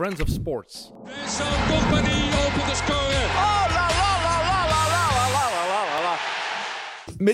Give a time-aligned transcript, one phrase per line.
[0.00, 0.92] Friends of Sports.
[1.38, 3.18] Zo'n compagnie opent de score.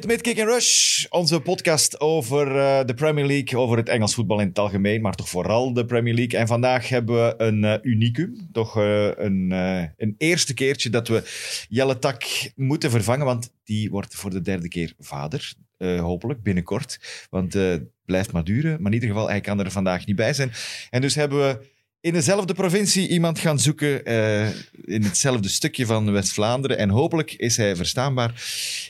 [0.07, 4.41] Met, Kick and Rush, onze podcast over eh, de Premier League, over het Engels voetbal
[4.41, 6.39] in het algemeen, maar toch vooral de Premier League.
[6.39, 9.51] En vandaag hebben we een eh, unicum, toch eh, een,
[9.97, 11.23] een eerste keertje dat we
[11.69, 12.23] Jelle Tak
[12.55, 17.27] moeten vervangen, want die wordt voor de derde keer vader, hopelijk binnenkort.
[17.31, 20.33] Want het blijft maar duren, maar in ieder geval, hij kan er vandaag niet bij
[20.33, 20.53] zijn.
[20.91, 21.75] En dus hebben we
[22.07, 24.49] in dezelfde provincie iemand gaan zoeken eh,
[24.85, 26.79] in hetzelfde stukje van West-Vlaanderen.
[26.79, 28.43] En hopelijk is hij verstaanbaar.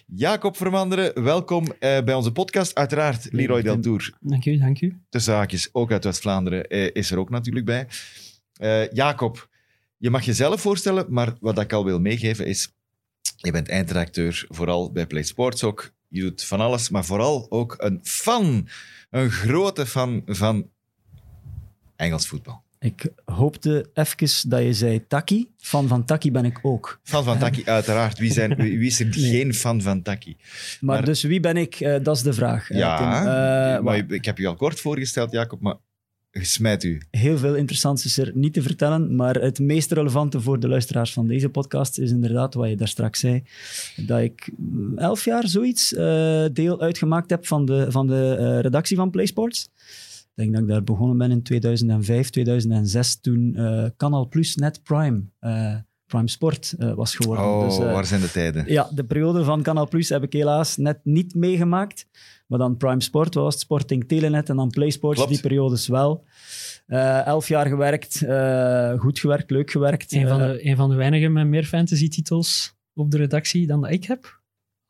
[0.07, 2.75] Jacob Vermanderen, welkom eh, bij onze podcast.
[2.75, 5.01] Uiteraard Leroy Deltour, Dank u, dank u.
[5.09, 7.89] tussen haakjes, ook uit West-Vlaanderen, eh, is er ook natuurlijk bij.
[8.93, 9.49] Jacob,
[9.97, 12.73] je mag jezelf voorstellen, maar wat ik al wil meegeven is...
[13.37, 15.93] Je bent eindredacteur, vooral bij Play Sports ook.
[16.09, 18.69] Je doet van alles, maar vooral ook een fan.
[19.11, 20.71] Een grote fan van
[21.97, 22.65] Engels voetbal.
[22.81, 25.49] Ik hoopte even dat je zei Taki.
[25.59, 27.01] Fan van Taki ben ik ook.
[27.03, 28.19] Fan van Taki, uiteraard.
[28.19, 29.31] Wie, zijn, wie wie is er Nee.
[29.31, 30.37] geen fan van Taki?
[30.81, 31.75] Maar, Maar- dus wie ben ik?
[31.81, 32.71] Eh, dat is de vraag.
[32.71, 33.77] eh, Ja.
[33.77, 35.75] Eh, maar ik heb je al kort voorgesteld, Jacob, maar
[36.33, 37.01] smijt u.
[37.11, 41.13] heel veel interessants is er niet te vertellen, maar het meest relevante voor de luisteraars
[41.13, 43.43] van deze podcast is inderdaad wat je daar straks zei,
[43.97, 45.89] dat ik mm, elf jaar zoiets
[46.53, 49.69] deel uitgemaakt heb van de, van de redactie van PlaySports.
[50.37, 54.83] Ik denk dat ik daar begonnen ben in 2005, 2006, toen eh Canal Plus net
[54.83, 55.75] Prime, eh,
[56.07, 57.45] Prime Sport eh, was geworden.
[57.45, 58.65] Oh, Dus, waar zijn de tijden?
[58.67, 62.07] ja, de periode van Canal Plus heb ik helaas net niet meegemaakt.
[62.47, 65.33] Maar dan Prime Sport was het, Sporting Telenet en dan PlaySports, Klopt.
[65.33, 66.25] die periodes wel.
[66.87, 70.13] Eh, elf jaar gewerkt, eh, goed gewerkt, leuk gewerkt.
[70.13, 73.91] Een van, de, een van de weinigen met meer fantasy-titels op de redactie dan dat
[73.91, 74.36] ik heb.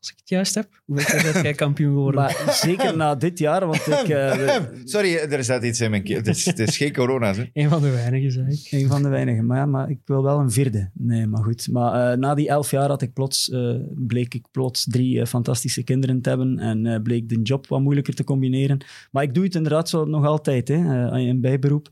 [0.07, 0.81] Als ik het juist heb.
[0.85, 4.55] Hoe weet je dat jij kampioen geworden maar zeker na dit jaar, want ik, eh,
[4.83, 6.17] Sorry, er staat iets in mijn keel.
[6.17, 7.43] Het is, het is geen corona, hè?
[7.53, 8.67] Een van de weinigen, zei ik.
[8.71, 9.45] een van de weinigen.
[9.45, 10.89] Maar, ja, maar ik wil wel een vierde.
[10.93, 11.67] Nee, maar goed.
[11.71, 15.83] Maar eh, na die elf jaar had ik plots, eh, bleek ik plots drie fantastische
[15.83, 18.85] kinderen te hebben en eh, bleek de job wat moeilijker te combineren.
[19.11, 21.89] Maar ik doe het inderdaad zo nog altijd, hè, eh, in bijberoep.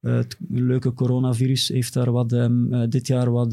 [0.00, 3.52] Eh, het leuke coronavirus heeft daar wat, ehm, eh, dit jaar wat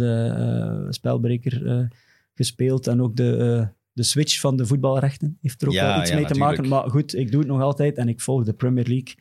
[0.90, 1.86] spelbreker eh,
[2.34, 2.88] gespeeld.
[2.88, 3.68] En ook de, eh,
[3.98, 6.58] de switch van de voetbalrechten heeft er ook Ja, wel iets ja, mee te natuurlijk.
[6.58, 6.70] maken.
[6.70, 9.16] Maar goed, ik doe het nog altijd en ik volg de Premier League.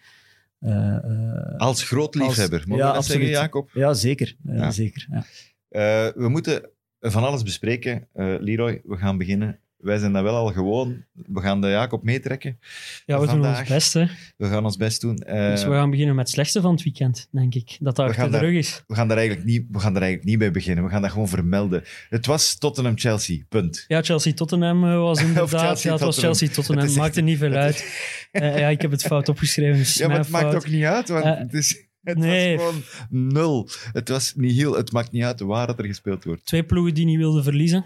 [0.58, 3.28] Eh, eh, Als groot liefhebber, mogen ja, dat zeggen.
[3.28, 3.70] Jacob?
[3.72, 4.36] ja, zeker.
[4.70, 5.24] Zeker ja.
[5.68, 6.70] Eh, we moeten
[7.00, 8.08] van alles bespreken.
[8.14, 9.60] Leroy, we gaan beginnen.
[9.86, 11.04] Wij zijn dat wel al gewoon.
[11.12, 12.58] We gaan de Jacob meetrekken.
[13.06, 14.04] Ja, we doen ons best, hè.
[14.36, 15.16] We gaan ons best doen.
[15.18, 17.76] Eh, Dus we gaan beginnen met het slechtste van het weekend, denk ik.
[17.80, 18.82] Dat gaan achter de daar- rug is.
[18.86, 20.84] we gaan daar eigenlijk niet, we gaan daar eigenlijk niet bij beginnen.
[20.84, 21.82] We gaan dat gewoon vermelden.
[22.08, 23.84] Het was Tottenham-Chelsea, punt.
[23.88, 25.82] Ja, Chelsea-Tottenham eh, was inderdaad...
[25.82, 26.94] ja, het was Chelsea-Tottenham.
[26.94, 27.84] Maakte niet veel uit.
[28.32, 31.08] Eh, ja, ik heb het fout opgeschreven, dus Ja, maar het maakt ook niet uit,
[31.08, 32.56] want het, is, het nee.
[32.56, 32.82] was gewoon
[33.28, 33.68] nul.
[33.92, 36.46] Het was niet heel, het maakt niet uit waar het er gespeeld wordt.
[36.46, 37.84] Twee ploegen die niet wilden verliezen.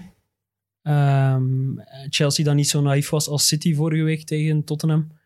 [0.83, 1.77] Ehm,
[2.09, 5.19] Chelsea dat niet zo naïef was als City vorige week tegen Tottenham.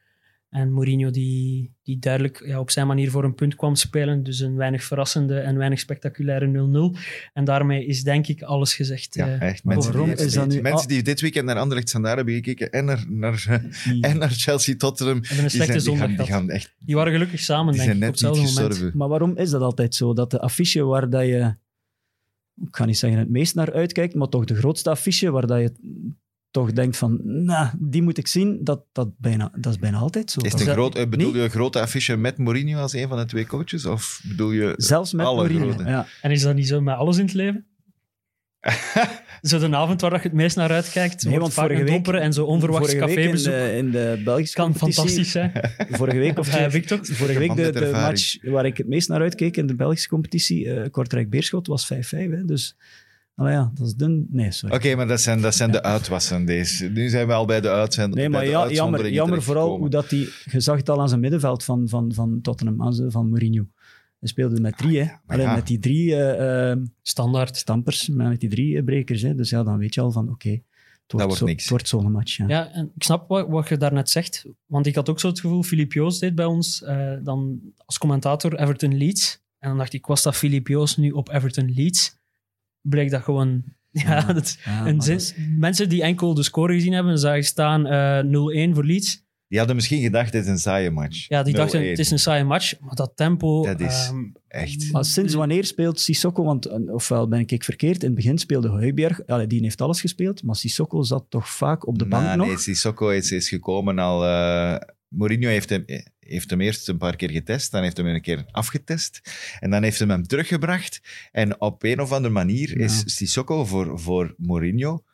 [0.50, 4.22] En Mourinho die, die duidelijk ja, op zijn manier voor een punt kwam spelen.
[4.22, 6.98] Dus een weinig verrassende en weinig spectaculaire 0-0.
[7.32, 9.14] En daarmee is denk ik alles gezegd.
[9.14, 9.64] Ja, eh, echt.
[9.64, 10.87] Mensen, waarom die, is dat nu- mensen Ah.
[10.94, 15.14] die dit weekend naar Anderlecht Standaard hebben gekeken en naar, naar, Die- en naar Chelsea-Tottenham,
[15.22, 17.72] hebben een die, slechte zijn, die, zondag gaan, die gaan echt Die waren gelukkig samen,
[17.72, 18.94] die denk zijn ik, op net hetzelfde moment.
[18.94, 20.14] Maar waarom is dat altijd zo?
[20.14, 21.54] Dat de affiche waar dat je,
[22.62, 25.60] ik ga niet zeggen het meest naar uitkijkt, maar toch de grootste affiche waar dat
[25.60, 25.72] je
[26.50, 30.31] toch denkt van, nou, die moet ik zien, dat, dat, bijna, dat is bijna altijd
[30.31, 30.41] zo.
[30.41, 32.93] Is Dat het een is- groot, bedoel niet- je een grote affiche met Mourinho als
[32.93, 33.87] een van de twee coaches?
[33.87, 34.75] Of bedoel je...
[34.76, 35.72] Zelfs met alle Mourinho.
[35.72, 35.91] grote.
[35.91, 36.06] Ja.
[36.22, 37.66] En is dat niet zo met alles in het leven?
[39.42, 42.02] zo de avond waar dat je het meest naar uitkijkt, Nee, want vaak vorige een
[42.02, 43.52] week- en zo onverwachts vorige week in cafébezoek.
[43.52, 45.52] de, in de Belgische kan competitie- fantastisch zijn.
[45.98, 47.00] Vorige week of Of heb ik toch?
[47.02, 50.70] Vorige week de, de match waar ik het meest naar uitkeek in de Belgische competitie,
[50.75, 51.97] eh Kortrijk-Beerschot, was 5-5.
[52.08, 52.44] hè.
[52.44, 52.76] Dus,
[53.36, 54.26] nou ja, dat is dun.
[54.30, 54.75] Nee, sorry.
[54.76, 56.88] Oké, maar dat zijn, dat zijn de uitwassen deze.
[56.91, 58.14] Nu zijn we al bij de uitzending.
[58.16, 60.28] Nee, maar ja, jammer, jammer vooral hoe dat die...
[60.50, 63.66] Je zag het al aan zijn middenveld van, van, van Tottenham, aan zijn, van Mourinho.
[64.24, 65.12] Hij speelde met drie, hè.
[65.26, 65.54] Alleen ja.
[65.54, 67.56] met die drie eh, eh, Standaard.
[67.56, 69.22] stampers, maar met die drie eh, brekers.
[69.22, 69.34] Hè.
[69.34, 70.62] Dus ja, dan weet je al van, oké, het
[71.06, 71.60] wordt, wordt zo, niks.
[71.62, 72.37] het wordt zo'n match.
[72.37, 72.44] Ja.
[72.49, 74.46] Ja, en ik snap wat, wat je daarnet zegt.
[74.66, 77.99] Want ik had ook zo het gevoel, Filip Joos deed bij ons eh, dan als
[77.99, 79.43] commentator Everton Leeds.
[79.58, 82.19] En dan dacht ik, was dat Filip Joos nu op Everton Leeds?
[82.81, 83.62] Bleek dat gewoon...
[83.90, 86.93] Ja, Ja, dat, Ja, een maar zin- dat is- mensen die enkel de score gezien
[86.93, 89.24] hebben, zagen staan eh 0-1 voor Leeds.
[89.49, 91.29] Die hadden misschien gedacht, dit is een saaie match.
[91.29, 91.56] Ja, die 0-1.
[91.56, 92.81] dachten, het is een saaie match.
[92.81, 93.64] Maar dat tempo...
[93.64, 94.93] Dat is- ehm, Echt.
[94.93, 96.44] Maar sinds wanneer speelt Sissoko?
[96.44, 100.00] Want eh, ofwel ben ik verkeerd, in het begin speelde Heuberg, allee, die heeft alles
[100.00, 102.46] gespeeld, maar Sissoko zat toch vaak op de bank Nou, nog.
[102.46, 104.25] Nee, Sissoko is, is gekomen al...
[104.25, 104.76] eh,
[105.08, 105.85] Mourinho heeft hem,
[106.19, 109.20] heeft hem eerst een paar keer getest, dan heeft hij hem een keer afgetest
[109.61, 111.00] en dan heeft hij hem teruggebracht.
[111.32, 112.85] En op een of andere manier Ja.
[112.85, 115.05] is Sissoko voor, voor Mourinho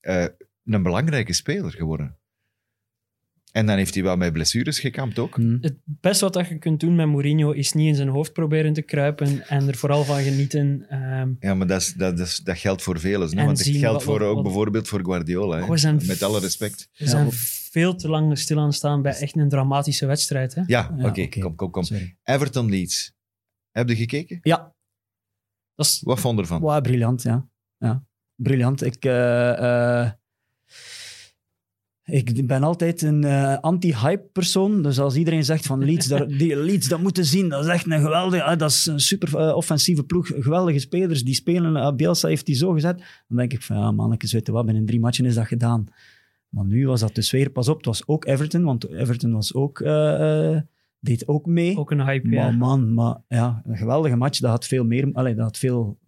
[0.00, 0.24] eh,
[0.64, 2.16] een belangrijke speler geworden.
[3.54, 5.34] En dan heeft hij wel met blessures gekampt ook.
[5.36, 5.56] Hm.
[5.60, 8.72] Het beste wat dat je kunt doen met Mourinho is niet in zijn hoofd proberen
[8.72, 10.86] te kruipen en er vooral van genieten.
[10.88, 13.34] Ehm, Ja, maar dat, is, dat, is, dat geldt voor velen.
[13.34, 15.76] Want het geldt wat- voor, wat- ook wat- bijvoorbeeld voor Guardiola.
[15.76, 16.88] zijn Met alle respect.
[16.98, 17.30] we zijn Ja.
[17.70, 20.54] veel te lang stil aan staan bij echt een dramatische wedstrijd.
[20.54, 20.62] Hè?
[20.66, 21.82] Ja, Ja, oké, kom, kom, kom.
[21.82, 22.16] Sorry.
[22.22, 23.12] Everton Leeds.
[23.70, 24.38] Heb je gekeken?
[24.42, 24.74] Ja,
[25.74, 26.60] Dat is, Wat vond je ervan?
[26.60, 27.48] wow, briljant, ja.
[27.78, 28.04] ja.
[28.34, 28.84] Briljant.
[28.84, 30.10] Ik, eh, eh,
[32.04, 34.82] ik ben altijd een eh, anti-hype persoon.
[34.82, 37.48] Dus als iedereen zegt van Leeds, dat, die Leeds, dat moeten zien.
[37.48, 38.42] Dat is echt een geweldige...
[38.42, 40.26] ah, dat is een super eh, offensieve ploeg.
[40.26, 41.24] Geweldige spelers.
[41.24, 41.76] Die spelen...
[41.76, 42.98] ah, Bielsa heeft die zo gezet.
[43.28, 45.86] Dan denk ik van, ja mannetjes, weet je wat, binnen drie matchen is dat gedaan.
[46.48, 47.50] Maar nu was dat dus weer...
[47.50, 48.64] Pas op, het was ook Everton.
[48.64, 49.78] Want Everton was ook...
[51.04, 51.76] eh, eh, deed ook mee.
[51.78, 52.50] ook een hype, Maar ja.
[52.50, 54.38] man, maar ja, een geweldige match.
[54.40, 55.98] Dat had veel meer, allee, dat had veel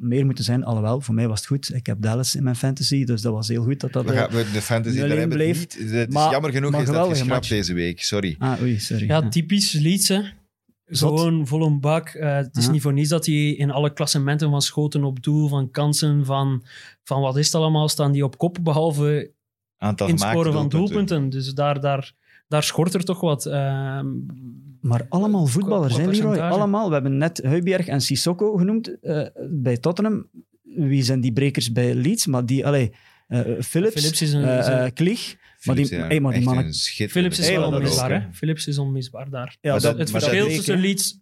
[0.00, 0.64] meer moeten zijn.
[0.64, 1.74] Alhoewel, voor mij was het goed.
[1.74, 4.04] Ik heb Dallas in mijn fantasy, dus dat was heel goed dat dat...
[4.04, 5.58] We eh, gaan, we- de fantasy, daar hebben we het bleef.
[5.58, 5.90] niet.
[5.92, 7.52] Het is Maar- jammer genoeg maar is dat geweldige geschrapt match.
[7.60, 8.02] deze week.
[8.02, 8.34] Sorry.
[8.38, 9.06] Ah, oei, sorry.
[9.06, 10.20] Ja, typisch Leeds, hè.
[10.86, 11.18] Zot.
[11.18, 12.08] Gewoon vol een bak.
[12.08, 12.70] Eh, het is Ja.
[12.70, 16.64] niet voor niets dat die in alle klassementen van schoten op doel, van kansen, van,
[17.04, 19.30] van wat is het allemaal, staan die op kop, behalve
[19.76, 21.06] Aantal in het gemaakte scoren van doelpunten.
[21.06, 21.38] doelpunten.
[21.40, 22.12] Dus daar, daar,
[22.52, 23.46] daar schort er toch wat.
[23.46, 24.06] Ehm,
[24.80, 26.36] Maar allemaal voetballers, hè, Leroy?
[26.38, 26.86] Allemaal.
[26.88, 30.26] We hebben net Huibjerg en Sissoko genoemd eh, bij Tottenham.
[30.62, 32.26] Wie zijn die brekers bij Leeds?
[32.26, 32.92] Maar die, allee,
[33.28, 34.44] eh, Phillips, Phillips is een...
[34.44, 35.36] eh, Klieg.
[35.64, 36.72] Maar die, Philips, ja, hey, maar die mannen...
[37.08, 38.32] Phillips is wel onmisbaar, hè.
[38.32, 39.56] Phillips is onmisbaar daar.
[39.60, 41.18] Ja, Maar dat, dat- het verschil tussen Leeds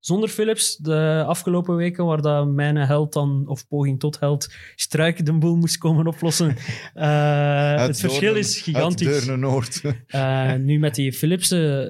[0.00, 5.26] zonder Phillips de afgelopen weken, waar dat mijn held dan, of poging tot held, struik
[5.26, 6.56] de boel moest komen oplossen.
[6.94, 9.26] Eh, het verschil is gigantisch.
[9.26, 9.80] Noord.
[10.06, 11.82] Eh, nu met die Philips eh,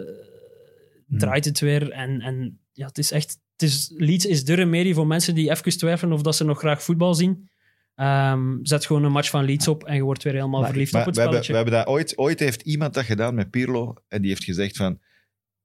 [1.06, 1.90] draait het weer.
[1.90, 3.38] En, en ja, het is echt...
[3.52, 6.58] Het is, Leeds is de remedie voor mensen die even twijfelen of dat ze nog
[6.58, 7.48] graag voetbal zien.
[7.94, 10.92] Ehm, zet gewoon een match van Leeds op en je wordt weer helemaal Maar- verliefd
[10.92, 11.70] Maar op het we, hebben, we spelletje.
[11.72, 14.98] hebben dat ooit, ooit heeft iemand dat gedaan met Pirlo en die heeft gezegd van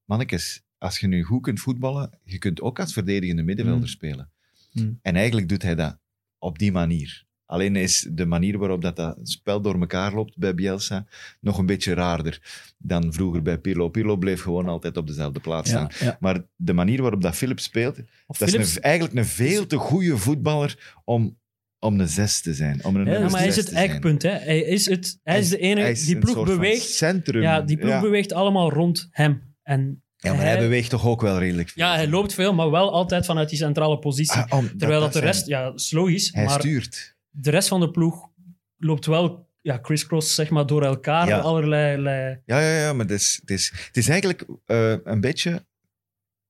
[0.06, 3.90] mannetjes, als je nu goed kunt voetballen, je kunt ook als verdedigende middenvelder Mm.
[3.90, 4.30] spelen.
[4.72, 5.00] Mm.
[5.02, 5.98] En eigenlijk doet hij dat
[6.38, 7.26] op die manier.
[7.46, 11.06] Alleen is de manier waarop dat, dat spel door elkaar loopt bij Bielsa
[11.40, 12.42] nog een beetje raarder
[12.78, 13.90] dan vroeger bij Pirlo.
[13.90, 15.90] Pirlo bleef gewoon altijd op dezelfde plaats staan.
[16.00, 16.18] Ja.
[16.20, 19.66] Maar de manier waarop dat Philips speelt, Of dat Philips- is een- eigenlijk een veel
[19.68, 21.40] te goede voetballer om,
[21.80, 22.84] om een zes te zijn.
[22.86, 24.22] Om een Ja, maar hij is het eikpunt.
[24.22, 24.30] Hè.
[24.30, 25.82] Hij, is het, hij is de enige...
[25.82, 26.90] Hij is die een ploeg beweegt...
[26.90, 27.42] Centrum.
[27.42, 28.02] Ja, die ploeg Ja.
[28.02, 29.42] beweegt allemaal rond hem.
[29.64, 31.84] En Ja, maar hij beweegt toch ook wel redelijk veel.
[31.86, 34.42] ja, hij loopt veel, maar wel altijd vanuit die centrale positie.
[34.42, 35.48] Ah, om- Terwijl dat de zijn- rest...
[35.48, 36.34] Ja, dat is.
[36.34, 37.16] Hij maar stuurt.
[37.30, 38.30] de rest van de ploeg
[38.78, 41.28] loopt wel ja, crisscross zeg maar, door elkaar.
[41.28, 41.40] Ja.
[41.40, 42.02] Allerlei...
[42.02, 45.66] lei- Ja, ja, ja, maar het is, het is, het is eigenlijk eh, een beetje...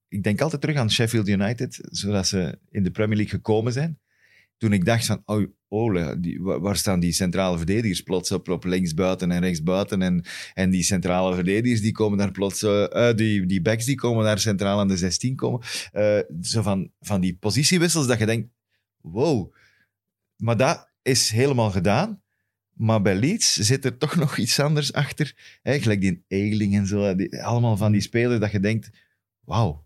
[0.07, 3.99] Ik denk altijd terug aan Sheffield United, zodat ze in de Premier League gekomen zijn.
[4.63, 8.63] Toen ik dacht van, oh, die, wa- waar staan die centrale verdedigers plots op, op
[8.63, 10.01] linksbuiten en rechtsbuiten?
[10.01, 12.63] En, en die centrale verdedigers, die komen daar plots...
[12.63, 15.61] eh, eh, die, die backs, die komen daar centraal aan de 16 komen.
[15.91, 18.49] Eh, zo van, van die positiewissels dat je denkt,
[19.01, 19.53] wow.
[20.35, 22.21] Maar dat is helemaal gedaan.
[22.73, 25.59] Maar bij Leeds zit er toch nog iets anders achter.
[25.63, 27.15] Gelijk die Eiling en zo.
[27.41, 28.89] Allemaal van die spelers dat je denkt,
[29.39, 29.82] wauw,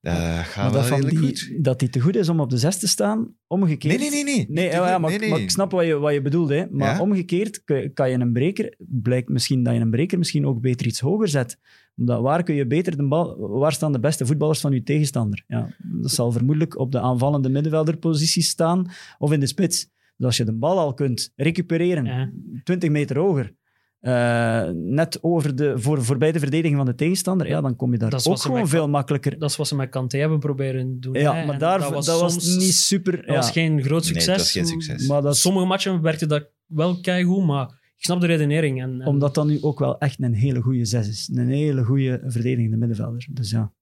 [0.00, 1.64] dat gaat Maar wel dat, van die, goed.
[1.64, 3.98] dat die te goed is om op de zes te staan, omgekeerd...
[3.98, 4.34] Nee, nee, nee.
[4.34, 4.46] nee.
[4.48, 5.30] Nee, ja, maar, Nee, nee.
[5.30, 6.48] maar ik snap wat je, wat je bedoelt.
[6.48, 6.64] Hè.
[6.70, 7.00] Maar Ja?
[7.00, 8.74] omgekeerd kan, kan je een breker...
[8.78, 11.58] Blijkt misschien dat je een breker misschien ook beter iets hoger zet.
[11.96, 13.36] Omdat waar kun je beter de bal...
[13.48, 15.44] Waar staan de beste voetballers van je tegenstander?
[15.46, 18.86] Ja, dat zal vermoedelijk op de aanvallende middenvelderpositie staan
[19.18, 19.88] of in de spits.
[20.16, 22.30] Dus als je de bal al kunt recupereren, Ja.
[22.64, 23.54] 20 meter hoger,
[24.00, 27.98] eh, net over de, voor, voorbij de verdediging van de tegenstander, ja, dan kom je
[27.98, 29.38] daar Dat ook gewoon met- veel makkelijker...
[29.38, 31.14] Dat is wat ze met Kanté hebben proberen doen.
[31.14, 31.46] Ja, hè.
[31.46, 33.16] maar daar, dat was, soms- niet super...
[33.16, 33.34] Dat ja.
[33.34, 34.26] was geen groot Nee, succes.
[34.26, 35.06] dat was geen succes.
[35.08, 37.66] Maar dat Sommige matchen werkte dat wel keigoed, maar
[37.96, 38.82] ik snap de redenering.
[38.82, 41.30] En, en Omdat dat nu ook wel echt een hele goede zes is.
[41.34, 43.26] Een hele goede verdedigende middenvelder.
[43.30, 43.72] Dus ja.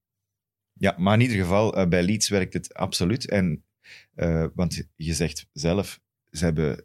[0.72, 3.28] Ja, maar in ieder geval, eh, bij Leeds werkt het absoluut.
[3.28, 3.64] En,
[4.14, 6.84] eh, want je zegt zelf, ze hebben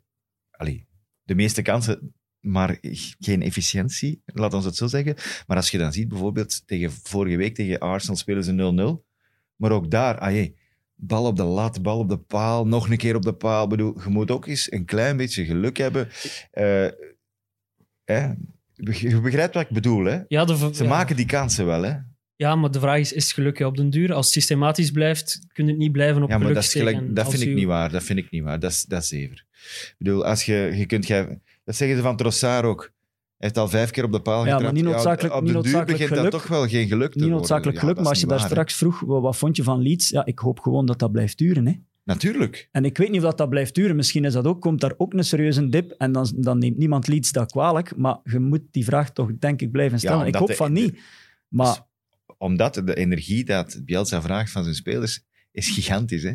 [0.52, 0.88] allee,
[1.24, 2.14] de meeste kansen,
[2.44, 2.78] maar
[3.20, 5.16] geen efficiëntie, laat ons het zo zeggen.
[5.48, 9.12] Maar als je dan ziet, bijvoorbeeld tegen vorige week tegen Arsenal spelen ze 0-0.
[9.56, 10.56] Maar ook daar, ah jee,
[10.96, 13.64] bal op de lat, bal op de paal, nog een keer op de paal.
[13.64, 16.10] Ik bedoel, je moet ook eens een klein beetje geluk hebben.
[18.04, 18.32] Eh?
[18.76, 20.20] Je begrijpt wat ik bedoel, hè?
[20.28, 20.90] ja, de, Ze ja.
[20.90, 21.96] maken die kansen wel, hè?
[22.36, 24.14] ja, maar de vraag is, is het geluk op den duur?
[24.14, 26.70] Als het systematisch blijft, kun je het niet blijven op Ja, maar geluk dat, is
[26.70, 26.88] steken.
[26.88, 27.92] gelijk, dat vind ik niet waar.
[27.92, 28.60] Dat vind ik niet waar.
[28.60, 29.46] Dat is, dat is zever.
[29.90, 31.06] Ik bedoel, als je, je kunt...
[31.06, 32.92] Gij, dat zeggen ze van Trossard ook.
[33.38, 35.72] heeft al vijf keer op de paal Ja, maar niet noodzakelijk- op niet de duur
[35.72, 36.32] noodzakelijk begint geluk.
[36.32, 38.74] dat toch wel geen geluk te Niet noodzakelijk geluk, maar als je niet daar straks
[38.74, 40.10] vroeg, wat, vond je van Leeds?
[40.10, 41.66] Ja, ik hoop gewoon dat dat blijft duren.
[41.68, 41.74] Hè.
[42.04, 42.70] Natuurlijk.
[42.72, 43.96] En ik weet niet of dat, dat blijft duren.
[43.96, 47.08] Misschien is dat ook, komt daar ook een serieuze dip en dan, dan neemt niemand
[47.08, 47.96] Leeds dat kwalijk.
[47.96, 50.28] Maar je moet die vraag toch, denk ik, blijven stellen.
[50.28, 51.00] ik hoop de- van niet.
[51.48, 51.86] Maar
[52.38, 56.24] Omdat de energie dat Bielsa vraagt van zijn spelers is gigantisch.
[56.24, 56.34] Hè?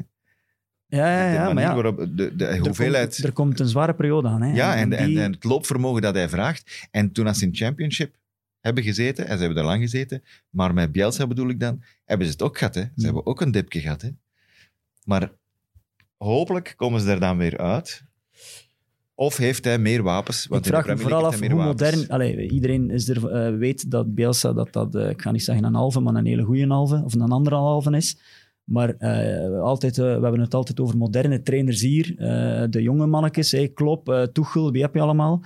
[0.88, 3.14] Ja, ja, maar ja, waarop de, de er hoeveelheid...
[3.14, 4.42] komt, er komt een zware periode aan.
[4.42, 4.54] Hè.
[4.54, 6.88] ja, en, en, die- en het loopvermogen dat hij vraagt.
[6.90, 8.14] En toen als ze in championship
[8.61, 12.26] hebben gezeten, en ze hebben er lang gezeten, maar met Bielsa bedoel ik dan, hebben
[12.26, 12.75] ze het ook gehad.
[12.75, 12.80] Hè?
[12.83, 13.04] Ze Hmm.
[13.04, 14.02] hebben ook een dipje gehad.
[14.02, 14.09] Hè?
[15.04, 15.30] Maar
[16.16, 18.02] hopelijk komen ze er dan weer uit.
[19.14, 20.47] Of heeft hij meer wapens?
[20.47, 22.09] Want ik vraag me vooral af hoe modern...
[22.09, 25.64] Allee, iedereen is er, eh, weet dat Bielsa, dat dat, eh, ik ga niet zeggen
[25.64, 28.18] een halve, maar een hele goede halve, of een andere halve is.
[28.69, 32.15] Maar eh, altijd, eh, we hebben het altijd over moderne trainers hier.
[32.19, 35.43] Eh, de jonge mannetjes, hey, Klopp, Tuchel, wie heb je allemaal?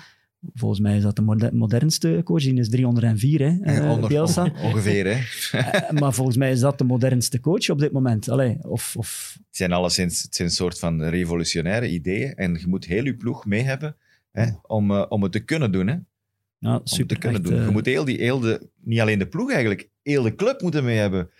[0.54, 2.42] Volgens mij is dat de moder- modernste coach.
[2.42, 4.42] Die is 304, hè, Onder- Bielsa.
[4.64, 5.92] Ongeveer, hè.
[5.92, 8.28] Maar volgens mij is dat de modernste coach op dit moment.
[8.28, 12.34] Allee, of, of, Het zijn alleszins het zijn een soort van revolutionaire ideeën.
[12.34, 13.96] En je moet heel je ploeg mee hebben
[14.32, 15.86] hè, om, om het te kunnen doen.
[15.86, 15.94] Hè.
[16.58, 17.06] ja, Om super.
[17.16, 17.62] te kunnen echt, doen.
[17.64, 20.84] Je moet heel die, heel de, niet alleen de ploeg eigenlijk, heel de club moeten
[20.84, 21.30] mee hebben.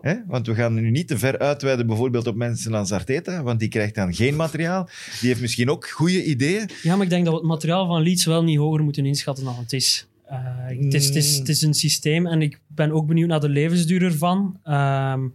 [0.00, 0.14] Hè?
[0.26, 3.68] Want we gaan nu niet te ver uitweiden bijvoorbeeld op mensen als Arteta, want die
[3.68, 4.88] krijgt dan geen materiaal.
[5.20, 6.70] Die heeft misschien ook goede ideeën.
[6.82, 9.44] Ja, maar ik denk dat we het materiaal van Leeds wel niet hoger moeten inschatten
[9.44, 10.08] dan het is.
[10.26, 13.40] Eh, het, is, het, is het is een systeem en ik ben ook benieuwd naar
[13.40, 14.60] de levensduur ervan.
[14.62, 15.28] Ehm,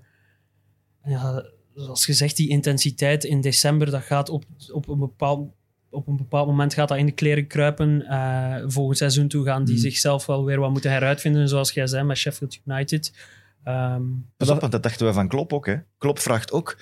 [1.06, 5.52] ja, zoals gezegd, die intensiteit in december, dat gaat op, op, een, bepaald,
[5.90, 8.02] op een bepaald moment gaat dat in de kleren kruipen.
[8.02, 9.84] Eh volgend seizoen toe gaan die Hmm.
[9.84, 13.14] zichzelf wel weer wat moeten heruitvinden, zoals jij zei, met Sheffield United.
[13.64, 14.02] Ehm,
[14.38, 15.66] Pas op, want dat dachten we van Klop ook.
[15.66, 15.76] Hè?
[15.98, 16.78] Klop vraagt ook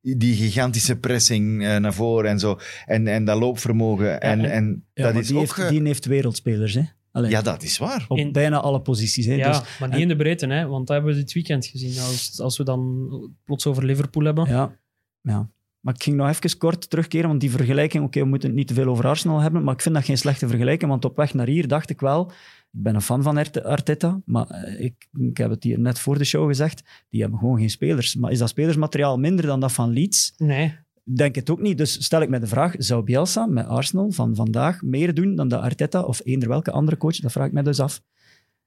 [0.00, 2.58] die gigantische pressing eh, naar voren en zo.
[2.86, 4.20] En, en dat loopvermogen.
[4.20, 5.42] En, en- en ja, dat is die, ook...
[5.42, 6.74] heeft, eh, die heeft wereldspelers.
[6.74, 6.82] Hè.
[7.12, 8.04] Allee, Ja, dat is waar.
[8.08, 9.26] op in- bijna alle posities.
[9.26, 9.34] Hè.
[9.34, 12.00] ja, Dus, maar niet in de breedte, hè, want dat hebben we dit weekend gezien.
[12.02, 13.08] Als, als we dan
[13.44, 14.48] plots over Liverpool hebben.
[14.48, 14.76] Ja,
[15.20, 15.48] ja.
[15.80, 18.66] Maar ik ging nog even kort terugkeren, want die vergelijking, oké, we moeten het niet
[18.68, 21.34] te veel over Arsenal hebben, maar ik vind dat geen slechte vergelijking, want op weg
[21.34, 22.32] naar hier dacht ik wel,
[22.72, 25.98] ik ben een fan van Arte- Arteta, maar eh, ik, ik heb het hier net
[25.98, 28.14] voor de show gezegd, die hebben gewoon geen spelers.
[28.14, 30.32] Maar is dat spelersmateriaal minder dan dat van Leeds?
[30.36, 30.74] Nee,
[31.14, 31.78] Denk het ook niet.
[31.78, 35.48] Dus stel ik me de vraag, zou Bielsa met Arsenal van vandaag meer doen dan
[35.48, 37.16] de Arteta of eender welke andere coach?
[37.16, 38.02] Dat vraag ik me dus af.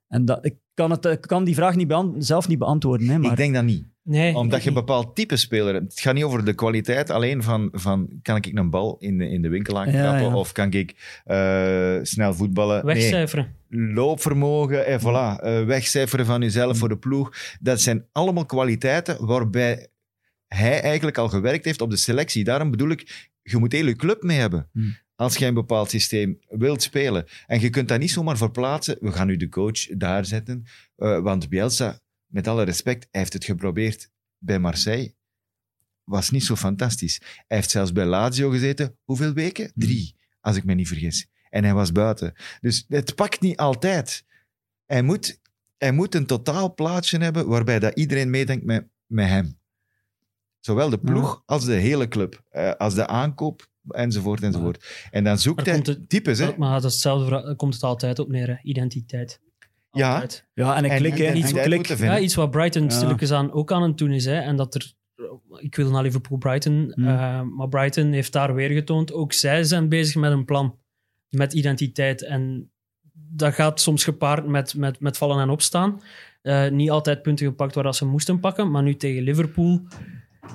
[0.07, 3.31] En dat, ik, kan het, ik kan die vraag niet zelf niet beantwoorden, hè, maar
[3.31, 3.85] Ik denk dat niet.
[4.03, 4.35] Nee.
[4.35, 5.91] Omdat je een bepaald type speler hebt.
[5.91, 9.29] Het gaat niet over de kwaliteit alleen van, van kan ik een bal in de,
[9.29, 10.35] in de winkel Ja, aankappen ja.
[10.35, 12.85] of kan ik eh, snel voetballen.
[12.85, 13.55] Nee, wegcijferen.
[13.69, 17.33] loopvermogen en voilà, eh, wegcijferen van jezelf voor de ploeg.
[17.59, 19.87] Dat zijn allemaal kwaliteiten waarbij
[20.47, 22.43] hij eigenlijk al gewerkt heeft op de selectie.
[22.43, 24.69] Daarom bedoel ik, je moet heel je club mee hebben.
[24.71, 24.97] Hmm.
[25.15, 27.25] Als je een bepaald systeem wilt spelen.
[27.47, 28.97] En je kunt dat niet zomaar verplaatsen.
[28.99, 30.65] We gaan nu de coach daar zetten.
[30.95, 35.13] Eh, want Bielsa, met alle respect, hij heeft het geprobeerd bij Marseille.
[36.03, 37.21] Was niet zo fantastisch.
[37.47, 38.97] Hij heeft zelfs bij Lazio gezeten.
[39.03, 39.71] Hoeveel weken?
[39.75, 41.27] Drie, als ik me niet vergis.
[41.49, 42.33] En hij was buiten.
[42.61, 44.25] Dus het pakt niet altijd.
[44.85, 45.39] Hij moet,
[45.77, 49.57] hij moet een totaal plaatje hebben waarbij dat iedereen meedenkt met, met hem.
[50.59, 52.43] Zowel de ploeg als de hele club.
[52.49, 55.07] Eh, als de aankoop, enzovoort, enzovoort.
[55.11, 56.57] En dan zoekt Maar hij het- types, hè.
[56.57, 58.55] Maar dat is hetzelfde, komt het altijd op neer, hè.
[58.61, 59.39] identiteit.
[59.99, 60.27] Ja.
[60.53, 62.89] Ja, en ik En klik, moeten Ja, iets wat Brighton Ja.
[62.89, 64.25] stilletjes aan ook aan het doen is.
[64.25, 64.35] Hè.
[64.39, 64.91] En dat er,
[65.57, 67.07] ik wil naar Liverpool-Brighton, Hmm.
[67.07, 69.13] eh, maar Brighton heeft daar weer getoond.
[69.13, 70.75] Ook zij zijn bezig met een plan,
[71.29, 72.23] met identiteit.
[72.23, 72.71] En
[73.31, 76.01] dat gaat soms gepaard met, met, met vallen en opstaan.
[76.41, 79.81] Eh, niet altijd punten gepakt waar dat ze moesten pakken, maar nu tegen Liverpool,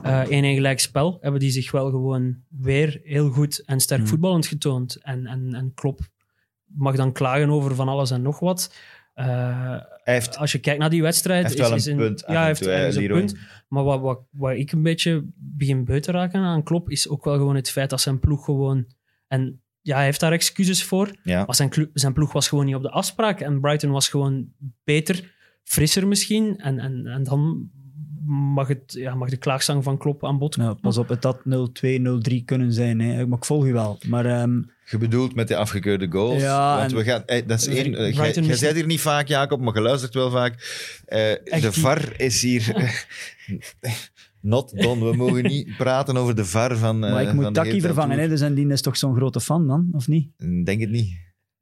[0.03, 4.09] eh 1-1 gelijk spel, hebben die zich wel gewoon weer heel goed en sterk Hmm.
[4.09, 4.99] voetballend getoond.
[5.03, 6.01] En, en, en Klopp
[6.65, 8.75] mag dan klagen over van alles en nog wat.
[9.15, 11.43] Eh, heeft, als je kijkt naar die wedstrijd...
[11.43, 12.25] heeft is, wel is een punt.
[12.27, 13.35] Ja, heeft toe, hè, ergens een punt.
[13.69, 17.25] Maar wat, wat, wat ik een beetje begin beu te raken aan Klopp, is ook
[17.25, 18.87] wel gewoon het feit dat zijn ploeg gewoon...
[19.29, 21.11] En ja, hij heeft daar excuses voor.
[21.23, 21.45] Ja.
[21.45, 23.41] Maar zijn, zijn ploeg was gewoon niet op de afspraak.
[23.41, 24.49] En Brighton was gewoon
[24.85, 26.59] beter, frisser misschien.
[26.59, 27.71] En, en, en dan
[28.27, 30.71] mag, het, ja, mag de klaagzang van Klopp aan bod komen.
[30.71, 33.01] Nou, pas op, het had 0-2, 0-3 kunnen zijn.
[33.01, 33.27] Hè.
[33.27, 33.99] Maar ik volg u wel.
[34.07, 36.43] Maar ehm, Je bedoelt met de afgekeurde goals.
[36.43, 37.95] Ja, want we gaan, eh, dat is één.
[37.95, 40.55] eh, Jij bent hier niet vaak, Jacob, maar je luistert wel vaak.
[41.07, 41.73] Eh, de.
[41.73, 42.75] VAR is hier.
[44.41, 45.11] Not done.
[45.11, 46.99] We mogen niet praten over de VAR van.
[46.99, 48.19] maar ik moet Taki vervangen.
[48.19, 48.29] Hè.
[48.29, 50.29] Dus en die is toch zo'n grote fan dan, of niet?
[50.65, 51.11] Denk het niet.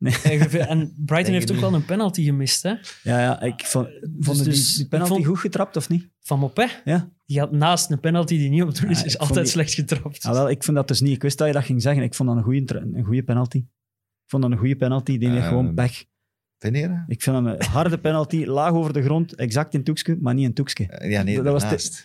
[0.02, 2.68] En Brighton heeft ook wel een penalty gemist, hè?
[3.02, 6.08] Ja, ja ik vond, vond dus die, ik die penalty vond- goed getrapt, of niet?
[6.20, 6.66] Van Mopé.
[6.84, 7.10] Ja.
[7.26, 9.52] Die had naast een penalty die niet op doel is, Ja, is vond altijd die-
[9.54, 10.24] slecht getrapt.
[10.24, 11.14] Ah, wel, ik vind dat dus niet.
[11.14, 12.02] Ik wist dat je dat ging zeggen.
[12.02, 13.56] Ik vond dat een goede, een goede penalty.
[13.56, 13.64] Ik
[14.26, 15.18] vond dat een goede penalty.
[15.18, 16.04] Die heeft Eh, gewoon pech.
[17.06, 20.44] Ik vind hem een harde penalty, laag over de grond, exact in Toekske, maar niet
[20.44, 20.86] in Toekske.
[20.86, 21.62] Eh, Ja, nee, Dat- dat was.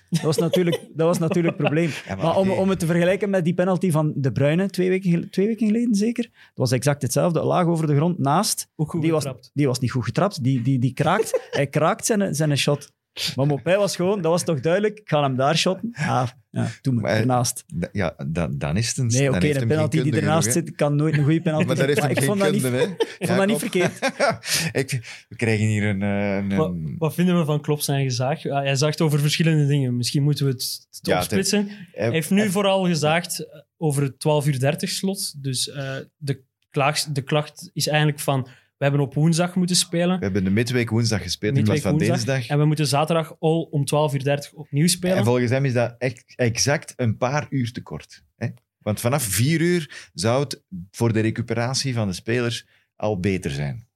[0.09, 1.89] Dat was natuurlijk, dat was natuurlijk het probleem.
[2.07, 5.29] Ja, Maar om, om het te vergelijken met die penalty van De Bruyne, twee weken,
[5.29, 7.43] twee weken geleden zeker, dat was exact hetzelfde.
[7.43, 8.67] Laag over de grond, naast.
[8.75, 10.43] Ook goed Die was, die was niet goed getrapt.
[10.43, 11.39] Die, die, die kraakt.
[11.51, 12.91] hij kraakt zijn, zijn shot.
[13.35, 15.89] Maar Mopé was gewoon, dat was toch duidelijk, ik ga hem daar shotten.
[15.93, 17.63] Ah, ja, doe Maar- ernaast.
[17.91, 19.07] Ja, dan, dan is het een...
[19.07, 21.85] Nee, oké, de hem penalty die ernaast zit, kan nooit een goede penalty Maar daar
[21.87, 22.09] heeft zijn.
[22.11, 22.83] hem ik vond dat niet, kunde, hè.
[23.17, 23.99] ik vond dat niet verkeerd.
[24.81, 26.01] ik, we krijgen hier een...
[26.01, 28.43] eh, een, Wat, een- wat vinden we van Klopp zijn gezaag?
[28.43, 29.95] Hij zagt over verschillende dingen.
[29.97, 31.67] Misschien moeten we het, het Ja, opsplitsen.
[31.91, 35.43] Hij heeft nu vooral gezaagd eh, over het 12 uur 30 slot.
[35.43, 38.47] Dus eh, de, klaag, de klacht is eigenlijk van...
[38.77, 40.17] We hebben op woensdag moeten spelen.
[40.17, 42.35] We hebben de midweek woensdag gespeeld in plaats midweek van woensdag.
[42.35, 42.51] dinsdag.
[42.55, 45.17] En we moeten zaterdag al om 12 uur 30 opnieuw spelen.
[45.17, 48.23] En volgens hem is dat echt exact een paar uur te kort.
[48.35, 48.47] Hè?
[48.77, 52.65] Want vanaf vier uur zou het voor de recuperatie van de spelers
[52.95, 53.87] al beter zijn.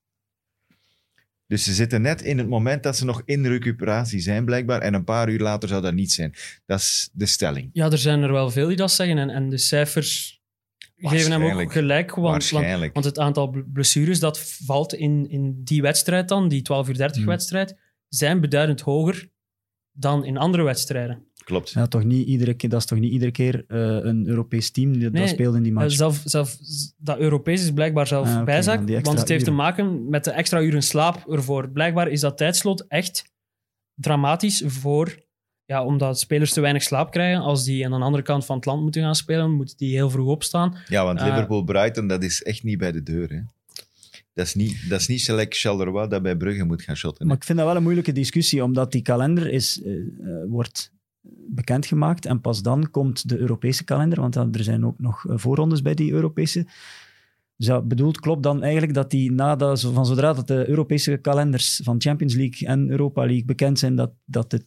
[1.48, 4.82] Dus ze zitten net in het moment dat ze nog in recuperatie zijn, blijkbaar.
[4.82, 6.34] En een paar uur later zou dat niet zijn.
[6.66, 7.70] Dat is de stelling.
[7.74, 9.18] Ja, er zijn er wel veel die dat zeggen.
[9.18, 10.41] En, en de cijfers
[11.10, 12.16] geven hem ook gelijk.
[12.16, 12.50] Want,
[12.94, 16.98] want, het aantal bl- blessures dat valt in, in die wedstrijd dan, die 12 uur
[16.98, 17.26] 30 Hmm.
[17.26, 17.76] wedstrijd,
[18.08, 19.30] zijn beduidend hoger
[19.92, 21.26] dan in andere wedstrijden.
[21.44, 21.70] Klopt.
[21.70, 24.92] Ja, toch niet iedere keer, dat is toch niet iedere keer eh, een Europees team
[24.92, 25.94] Nee, dat speelt in die match.
[25.96, 26.58] zelf, zelf,
[26.98, 30.62] dat Europees is blijkbaar zelf Ah, bijzaak, want het heeft te maken met de extra
[30.62, 31.70] uren slaap ervoor.
[31.70, 33.24] Blijkbaar is dat tijdslot echt
[33.96, 35.26] dramatisch voor,
[35.72, 37.42] ja, omdat spelers te weinig slaap krijgen.
[37.42, 40.10] Als die aan de andere kant van het land moeten gaan spelen, moeten die heel
[40.10, 40.76] vroeg opstaan.
[40.88, 43.30] Ja, want Eh, Liverpool-Brighton, dat is echt niet bij de deur.
[43.30, 43.40] Hè?
[44.34, 47.22] Dat is niet, dat is niet Select Charleroi dat bij Brugge moet gaan shotten.
[47.22, 47.28] hè.
[47.28, 50.04] Maar ik vind dat wel een moeilijke discussie, omdat die kalender is, eh, eh,
[50.48, 50.92] wordt
[51.48, 55.38] bekendgemaakt en pas dan komt de Europese kalender, want dan, er zijn ook nog eh,
[55.38, 56.66] voorrondes bij die Europese.
[57.58, 62.02] Dus bedoelt klopt dan eigenlijk dat die nadat, van zodra dat de Europese kalenders van
[62.02, 64.66] Champions League en Europa League bekend zijn, dat, dat het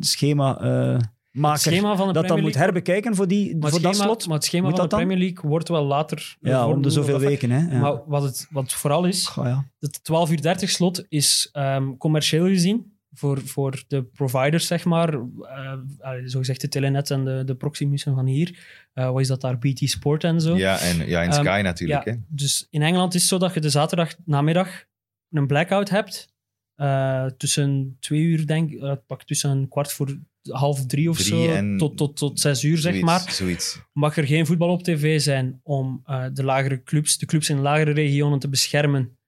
[0.00, 0.98] schema eh
[1.30, 4.26] Het maker schema van de dat dan moet herbekijken voor, die, maar voor dat slot.
[4.26, 4.96] Maar het schema Moet van de?
[4.96, 6.36] Premier League wordt wel later...
[6.40, 7.50] Ja, voor- om de zoveel weken.
[7.50, 7.58] Hè.
[7.74, 7.80] Ja.
[7.80, 9.70] Maar wat het, wat vooral is, Goh, ja.
[9.78, 15.14] het 12 uur 30 slot is ehm, commercieel gezien voor, voor de providers, zeg maar,
[15.14, 18.58] eh allee, zogezegd de Telenet en de, de Proximussen van hier.
[18.92, 19.58] Eh, wat is dat daar?
[19.58, 20.56] BT Sport en zo.
[20.56, 22.04] Ja, en ja, in Ehm, Sky natuurlijk.
[22.04, 22.18] ja, Hè?
[22.28, 24.84] Dus in Engeland is het zo dat je de zaterdag namiddag
[25.30, 26.32] een blackout hebt.
[26.74, 28.80] Eh, tussen twee uur, denk ik.
[28.82, 30.18] eh, pak tussen een kwart voor
[30.50, 31.76] half drie of Drie zo.
[31.76, 33.80] Tot, tot, tot zes uur, zeg maar Zoiets.
[33.92, 37.60] mag er geen voetbal op tv zijn om eh, de lagere clubs, de clubs in
[37.60, 39.18] lagere regionen te beschermen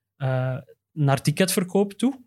[0.92, 2.24] naar ticketverkoop toe.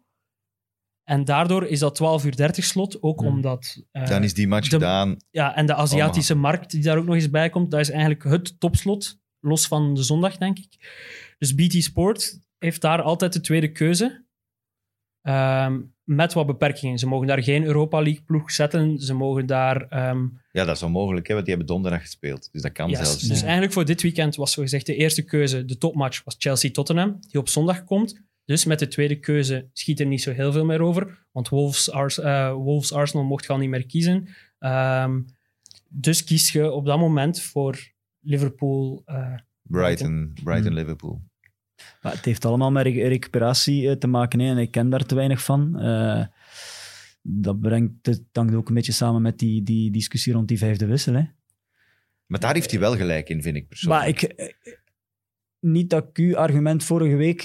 [1.03, 3.27] En daardoor is dat 12 uur 30 slot, ook Hmm.
[3.29, 3.83] omdat...
[3.91, 5.17] Dan is die match de- gedaan.
[5.29, 8.23] ja, en de Aziatische markt die daar ook nog eens bij komt, dat is eigenlijk
[8.23, 10.77] het topslot, los van de zondag, denk ik.
[11.37, 14.25] Dus BT Sport heeft daar altijd de tweede keuze.
[15.21, 16.97] Ehm, met wat beperkingen.
[16.97, 18.99] Ze mogen daar geen Europa League ploeg zetten.
[18.99, 19.81] Ze mogen daar...
[19.87, 22.49] ehm, Ja, dat is onmogelijk, hè, want die hebben donderdag gespeeld.
[22.51, 22.97] Dus dat kan Yes.
[22.99, 23.27] zelfs.
[23.27, 23.43] Dus Ja.
[23.43, 27.39] eigenlijk voor dit weekend was zo gezegd de eerste keuze, de topmatch, was Chelsea-Tottenham, die
[27.39, 28.21] op zondag komt.
[28.45, 31.91] Dus met de tweede keuze schiet er niet zo heel veel meer over, want Wolves,
[31.91, 34.27] Ars, eh, Wolves Arsenal mocht je al niet meer kiezen.
[34.59, 35.21] Ehm,
[35.89, 39.01] dus kies je op dat moment voor Liverpool.
[39.05, 40.75] eh, Brighton, Brighton Hmm.
[40.77, 41.21] Liverpool.
[42.01, 44.39] Maar het heeft allemaal met re- recuperatie eh, te maken.
[44.39, 45.79] Hè, en ik ken daar te weinig van.
[45.79, 46.25] Eh,
[47.21, 50.85] dat brengt, het hangt ook een beetje samen met die, die discussie rond die vijfde
[50.85, 51.13] wissel.
[51.13, 51.23] Hè.
[52.25, 54.01] Maar daar heeft hij wel gelijk in, vind ik persoonlijk.
[54.01, 54.47] Maar ik, eh,
[55.59, 57.43] niet dat ik uw argument vorige week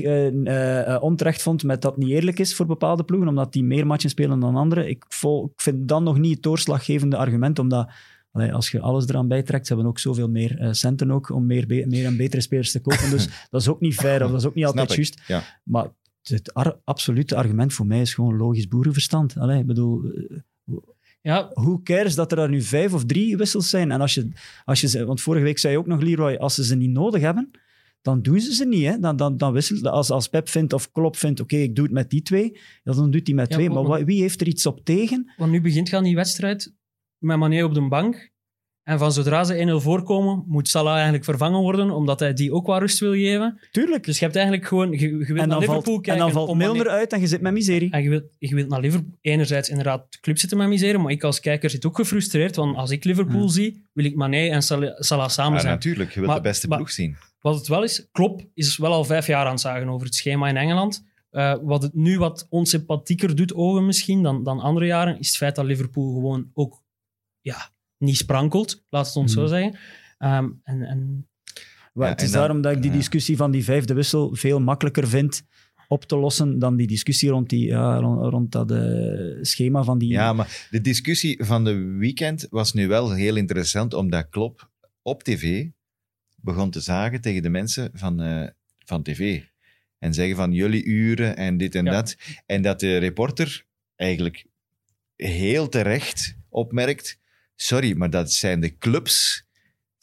[1.02, 4.10] onterecht vond met dat het niet eerlijk is voor bepaalde ploegen, omdat die meer matchen
[4.10, 4.88] spelen dan anderen.
[4.88, 7.90] Ik, vol, ik vind dan nog niet het doorslaggevende argument, omdat
[8.34, 11.46] allee, als je alles eraan bijtrekt, ze hebben ook zoveel meer eh, centen ook om
[11.46, 13.10] meer, be- meer en betere spelers te kopen.
[13.10, 15.20] Dus dat is ook niet fair of dat is ook niet altijd juist.
[15.26, 15.42] ja.
[15.64, 15.86] Maar
[16.22, 19.36] het ar- absolute argument voor mij is gewoon logisch boerenverstand.
[19.38, 20.76] Allee, ik bedoel, eh,
[21.20, 23.90] ja, hoe cares dat er daar nu vijf of drie wissels zijn?
[23.92, 24.28] En als je,
[24.64, 26.90] als je ze, want vorige week zei je ook nog, Leroy, als ze ze niet
[26.90, 27.50] nodig hebben,
[28.02, 28.84] dan doen ze ze niet.
[28.84, 28.98] Hè?
[28.98, 31.94] Dan, dan, dan wisselen, als, als Pep vindt of Klopp vindt, oké, ik doe het
[31.94, 33.70] met die twee, dan doet hij met Ja, twee.
[33.70, 35.30] maar- wie heeft er iets op tegen?
[35.36, 36.72] want nu begint gaan die wedstrijd
[37.24, 38.32] met Mané op de bank.
[38.82, 42.66] En van zodra ze 1-0 voorkomen, moet Salah eigenlijk vervangen worden, omdat hij die ook
[42.66, 43.60] wat rust wil geven.
[43.70, 44.04] Tuurlijk.
[44.04, 44.90] Dus je hebt eigenlijk gewoon...
[44.90, 47.40] Je, je wilt naar Liverpool valt, en kijken dan valt Milner uit en je zit
[47.40, 47.90] met miserie.
[47.90, 51.12] En je wilt, je wilt naar Liverpool enerzijds inderdaad de club zitten met miseren, maar
[51.12, 53.48] ik als kijker zit ook gefrustreerd, want als ik Liverpool Ja.
[53.48, 55.72] zie, wil ik Mané en Salah, Salah samen Ja, zijn.
[55.72, 57.16] natuurlijk, je wilt Maar- de beste ploeg zien.
[57.40, 60.14] Wat het wel is, Klopp is wel al vijf jaar aan het zagen over het
[60.14, 61.04] schema in Engeland.
[61.30, 65.36] Eh, wat het nu wat onsympathieker doet ogen misschien dan, dan andere jaren, is het
[65.36, 66.82] feit dat Liverpool gewoon ook
[67.44, 69.48] ja, niet sprankelt, laat het ons zo Mhm.
[69.50, 69.78] zeggen.
[70.18, 71.28] Ehm, en, en
[71.94, 72.96] Ja, het is en dan- daarom dat ik die ja.
[72.96, 75.42] discussie van die vijfde wissel veel makkelijker vind
[75.88, 79.98] op te lossen dan die discussie rond, die, ja, rond, rond dat eh, schema van
[79.98, 80.10] die...
[80.10, 84.70] Ja, maar de discussie van de weekend was nu wel heel interessant, omdat Klopp
[85.02, 85.68] op tv
[86.36, 89.42] begon te zagen tegen de mensen van, eh, van tv.
[89.98, 91.90] En zeggen van jullie uren en dit en Ja.
[91.90, 92.16] dat.
[92.46, 93.64] En dat de reporter
[93.96, 94.46] eigenlijk
[95.16, 97.18] heel terecht opmerkt,
[97.56, 99.44] sorry, maar dat zijn de clubs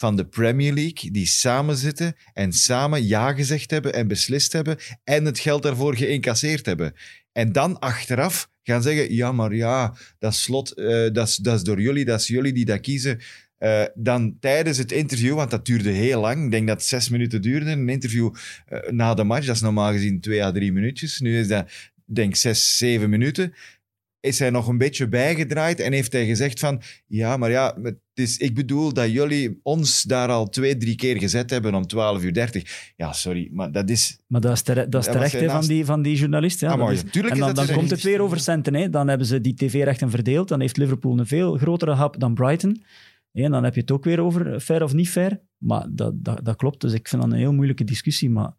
[0.01, 4.77] van de Premier League die samen zitten en samen ja gezegd hebben en beslist hebben
[5.03, 6.93] en het geld daarvoor geïncasseerd hebben.
[7.31, 12.05] En dan achteraf gaan zeggen, ja, maar ja, dat slot, eh, dat, is, door jullie,
[12.05, 13.19] dat is jullie die dat kiezen.
[13.57, 17.09] Eh, dan tijdens het interview, want dat duurde heel lang, ik denk dat het zes
[17.09, 18.33] minuten duurde, een interview
[18.65, 21.19] eh, na de match, dat is normaal gezien twee à drie minuutjes.
[21.19, 21.71] Nu is dat,
[22.05, 23.53] denk zes, zeven minuten.
[24.21, 27.97] Is hij nog een beetje bijgedraaid en heeft hij gezegd van, ja, maar ja, het
[28.13, 32.23] is, ik bedoel dat jullie ons daar al twee, drie keer gezet hebben om 12
[32.23, 32.91] uur 30.
[32.95, 34.19] Ja, sorry, maar dat is...
[34.27, 36.59] Maar dat is, tere- dat is terecht van, die, van die journalist.
[36.59, 37.73] Ja, Ah, is- en dan, dat dan terecht.
[37.73, 38.73] komt het weer over centen.
[38.75, 38.89] Hè.
[38.89, 40.47] Dan hebben ze die tv-rechten verdeeld.
[40.47, 42.83] Dan heeft Liverpool een veel grotere hap dan Brighton.
[43.31, 45.39] En dan heb je het ook weer over fair of niet fair.
[45.57, 46.81] Maar dat, dat, dat klopt.
[46.81, 48.29] Dus ik vind dat een heel moeilijke discussie.
[48.29, 48.51] Maar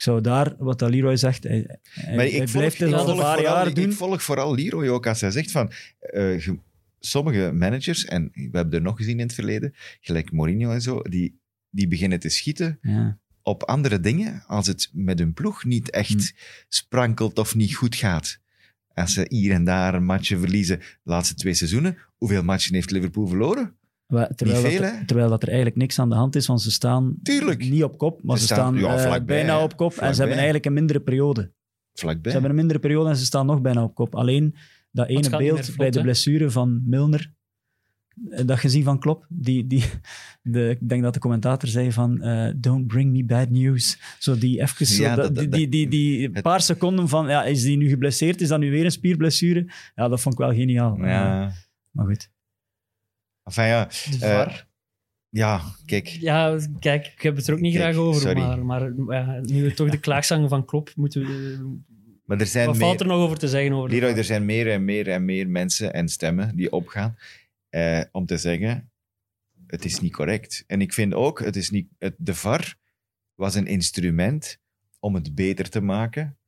[0.00, 2.88] ik zou daar, wat dat Leroy zegt, hij, hij, Maar hij ik volg, blijft het
[2.88, 3.92] ik al een volg paar jaar ik doen.
[3.92, 5.70] volg vooral Leroy ook als hij zegt van...
[6.00, 6.58] eh, ge-
[7.00, 11.02] sommige managers, en we hebben er nog gezien in het verleden, gelijk Mourinho en zo,
[11.02, 13.18] die, die beginnen te schieten Ja.
[13.42, 16.20] op andere dingen als het met hun ploeg niet echt Hm.
[16.68, 18.38] sprankelt of niet goed gaat.
[18.94, 22.90] Als ze hier en daar een matje verliezen de laatste twee seizoenen, hoeveel matchen heeft
[22.90, 23.74] Liverpool verloren?
[24.10, 26.70] Terwijl, veel, dat, er- terwijl dat er eigenlijk niks aan de hand is, want ze
[26.70, 27.68] staan Tuurlijk.
[27.70, 29.92] niet op kop, maar Ze ze, staan, staan, ja, eh, bijna op kop.
[29.96, 31.52] En ze hebben eigenlijk een mindere periode.
[31.92, 32.22] Vlakbij.
[32.24, 34.14] Ze hebben een mindere periode en ze staan nog bijna op kop.
[34.14, 34.54] Alleen
[34.90, 37.32] dat ene beeld vlot, bij de blessure van Milner,
[38.30, 39.84] eh, dat gezien van Klopp, die, die,
[40.42, 43.98] de, ik denk dat de commentator zei van eh, don't bring me bad news.
[44.18, 47.28] Zo die even zo, Ja, dat- dat- die, die, die, die het- paar seconden van,
[47.28, 48.40] ja, is die nu geblesseerd?
[48.40, 49.72] Is dat nu weer een spierblessure?
[49.94, 50.96] Ja, dat vond ik wel geniaal.
[50.96, 51.52] Ja.
[51.90, 52.30] Maar goed.
[53.50, 54.66] Enfin ja, De Eh, VAR.
[55.28, 56.06] ja, kijk.
[56.08, 58.20] Ja, kijk, ik heb het er ook niet Kijk, graag over.
[58.20, 58.40] sorry.
[58.40, 61.78] Maar, maar ja, nu we toch de klaagzang van Klopp moeten we...
[62.24, 62.84] Maar er zijn Wat meer...
[62.86, 65.48] valt er nog over te zeggen over Leroy, er zijn meer en meer en meer
[65.48, 67.16] mensen en stemmen die opgaan
[67.68, 68.90] eh, om te zeggen,
[69.66, 70.64] het is niet correct.
[70.66, 72.74] En ik vind ook, het is niet, het, de VAR
[73.34, 74.58] was een instrument
[74.98, 76.38] om het beter te maken.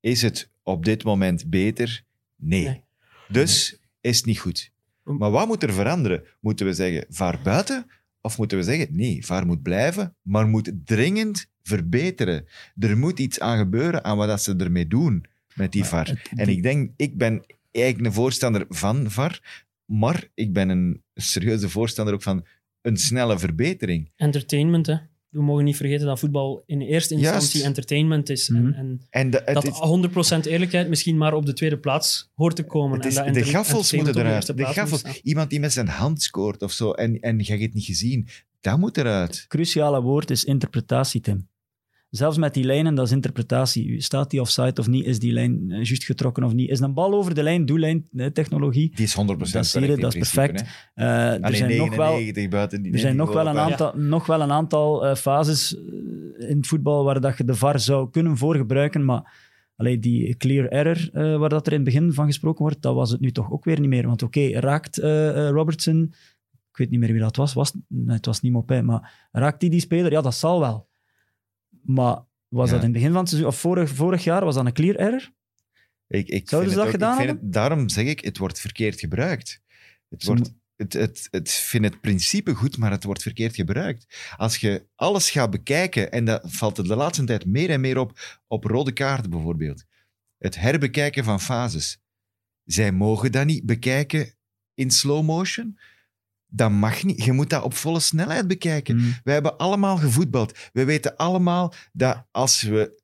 [0.00, 2.02] Is het op dit moment beter?
[2.36, 2.64] Nee.
[2.64, 2.84] Nee.
[3.28, 4.72] Dus is het niet goed.
[5.16, 6.22] Maar wat moet er veranderen?
[6.40, 7.86] Moeten we zeggen VAR buiten?
[8.20, 12.44] Of moeten we zeggen nee, VAR moet blijven, maar moet dringend verbeteren.
[12.78, 16.06] Er moet iets aan gebeuren aan wat dat ze ermee doen met die VAR.
[16.08, 21.02] het- En ik denk, ik ben eigenlijk een voorstander van VAR, maar ik ben een
[21.14, 22.46] serieuze voorstander ook van
[22.82, 24.10] een snelle verbetering.
[24.16, 24.96] Entertainment, hè.
[25.38, 27.66] We mogen niet vergeten dat voetbal in eerste instantie Juist.
[27.66, 28.48] entertainment is.
[28.48, 28.66] Mhm.
[28.66, 29.78] En, en En de, het dat is-
[30.44, 33.00] 100% eerlijkheid misschien maar op de tweede plaats hoort te komen.
[33.00, 34.56] Het en de gaffels moeten de eruit.
[34.56, 35.20] De gaffels.
[35.22, 38.28] Iemand die met zijn hand scoort of zo en, en je hebt het niet gezien,
[38.60, 39.44] dat moet eruit.
[39.48, 41.48] cruciale woord is interpretatie, Tim.
[42.10, 44.00] Zelfs met die lijnen, dat is interpretatie.
[44.00, 45.04] Staat die offside of niet?
[45.06, 46.70] Is die lijn eh, juist getrokken of niet?
[46.70, 48.92] Is een bal over de lijn, doellijn, technologie?
[48.94, 50.64] Die is 100% Dat zie je, correct dat is perfect.
[50.94, 53.92] Eh, er Alleen zijn nog wel 99 buiten die Er zijn nog wel een aantal,
[53.96, 58.10] nog wel een aantal fases eh, in het voetbal waar dat je de VAR zou
[58.10, 62.26] kunnen voor gebruiken, maar allee, die clear error waar dat er in het begin van
[62.26, 64.06] gesproken wordt, dat was het nu toch ook weer niet meer.
[64.06, 64.96] Want oké, raakt
[65.50, 66.14] Robertson,
[66.70, 69.60] ik weet niet meer wie dat was, was nee, het was niet Mopé, maar raakt
[69.60, 70.10] die die speler?
[70.10, 70.88] Ja, dat zal wel.
[71.88, 72.74] Maar was Ja.
[72.74, 74.94] dat in het begin van het seizoen, of vorig, vorig jaar, was dat een clear
[74.96, 75.30] error?
[76.06, 79.60] Ik, ik Zouden ze dat ook- gedaan het- daarom zeg ik, het wordt verkeerd gebruikt.
[80.08, 84.32] Het wordt, het, het, het vind het principe goed, maar het wordt verkeerd gebruikt.
[84.36, 87.98] Als je alles gaat bekijken, en dat valt er de laatste tijd meer en meer
[87.98, 89.84] op, op rode kaarten bijvoorbeeld.
[90.38, 91.98] Het herbekijken van fases.
[92.64, 94.34] Zij mogen dat niet bekijken
[94.74, 95.78] in slow motion.
[96.50, 97.24] Dat mag niet.
[97.24, 98.98] Je moet dat op volle snelheid bekijken.
[98.98, 99.14] Hmm.
[99.24, 100.58] We hebben allemaal gevoetbald.
[100.72, 103.02] We weten allemaal dat als we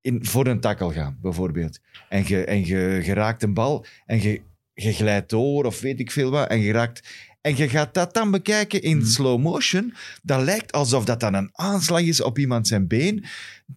[0.00, 4.22] in, voor een tackle gaan, bijvoorbeeld, en je, en je, je raakt een bal en
[4.22, 7.34] je, je glijdt door of weet ik veel wat, en je raakt...
[7.40, 9.06] En je gaat dat dan bekijken in Mhm.
[9.06, 9.94] slow motion.
[10.22, 13.24] Dat lijkt alsof dat dan een aanslag is op iemand zijn been.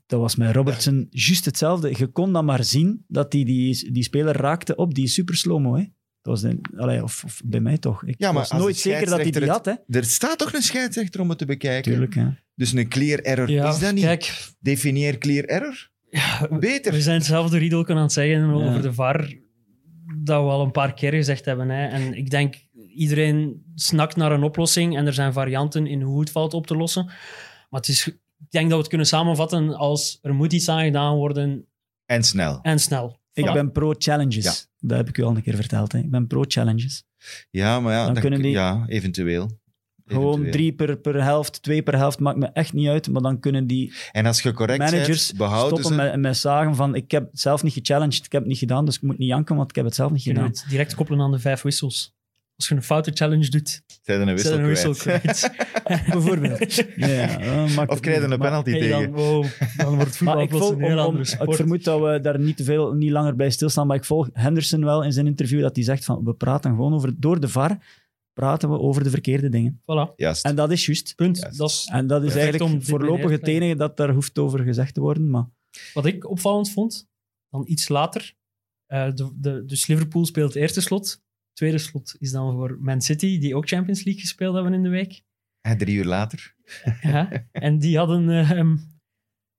[0.05, 1.93] Dat was met Robertson juist hetzelfde.
[1.97, 5.85] Je kon dan maar zien dat die, die, die speler raakte op die super slow-mo.
[6.41, 6.49] Hè?
[6.49, 8.03] Dat was allee, of, of bij mij toch.
[8.03, 9.65] Ik Ja, maar was nooit zeker dat hij die had.
[9.65, 9.73] scheidsrechter Hè?
[9.99, 11.91] Er staat toch een scheidsrechter om het te bekijken?
[11.91, 12.35] Tuurlijk, ja.
[12.55, 14.03] Dus een clear error Ja, is dat niet.
[14.03, 15.89] kijk, Definieer clear error.
[16.09, 16.91] ja, we- Beter.
[16.93, 18.79] we zijn hetzelfde riedelken aan het zeggen over Ja.
[18.81, 19.33] de VAR
[20.23, 21.69] dat we al een paar keer gezegd hebben.
[21.69, 21.85] Hè.
[21.87, 22.55] En ik denk,
[22.95, 26.75] iedereen snakt naar een oplossing en er zijn varianten in hoe het valt op te
[26.75, 27.05] lossen.
[27.69, 28.17] Maar het is, ik
[28.49, 31.65] denk dat we het kunnen samenvatten als er moet iets aan gedaan worden
[32.05, 32.59] En snel.
[32.61, 33.17] en snel.
[33.33, 33.53] Ik Ja.
[33.53, 34.68] ben pro-challenges.
[34.79, 35.91] Dat heb ik u al een keer verteld.
[35.91, 35.99] Hè.
[35.99, 37.03] Ik ben pro-challenges.
[37.49, 39.57] Ja, maar ja, Dan dan kunnen die- ja eventueel.
[40.05, 40.51] Gewoon Eventueel.
[40.51, 43.09] drie per, per helft, twee per helft, maakt me echt niet uit.
[43.09, 45.93] Maar dan kunnen die En als je correct managers stoppen ze...
[45.93, 48.85] met, met zagen van ik heb het zelf niet gechallenged, ik heb het niet gedaan,
[48.85, 50.51] dus ik moet niet janken, want ik heb het zelf niet gedaan.
[50.69, 52.13] direct koppelen aan de vijf wissels.
[52.59, 54.27] Als je een foute challenge doet, Zijn er een
[54.59, 55.21] een wissel kwijt.
[55.21, 55.51] kwijt.
[56.13, 56.75] Bijvoorbeeld.
[56.95, 59.01] Ja, Of krijg je een Maar- penalty Hey, tegen.
[59.01, 59.45] dan, wow,
[59.77, 61.55] dan wordt voetbal ik, volg, een heel om, andere ik sport.
[61.55, 64.83] vermoed dat we daar niet te veel, niet langer bij stilstaan, maar ik volg Henderson
[64.85, 67.77] wel in zijn interview dat hij zegt van we praten gewoon over, door de VAR
[68.33, 69.81] praten we over de verkeerde dingen.
[69.81, 70.45] Voilà, Juist.
[70.45, 71.15] En dat is juist.
[71.15, 71.37] punt.
[71.39, 71.57] Juist.
[71.57, 74.39] Dat is En dat is eigenlijk dit bij voorlopig neer het enige dat daar hoeft
[74.39, 75.29] over gezegd te worden.
[75.29, 75.45] Maar
[75.93, 77.07] Wat ik opvallend vond,
[77.49, 78.33] dan iets later.
[78.85, 81.21] eh, de, de, dus Liverpool speelt het eerste slot.
[81.59, 84.89] Tweede slot is dan voor Man City, die ook Champions League gespeeld hebben in de
[84.89, 85.21] week.
[85.61, 86.55] En drie uur later.
[87.01, 88.23] Ja, en die hadden,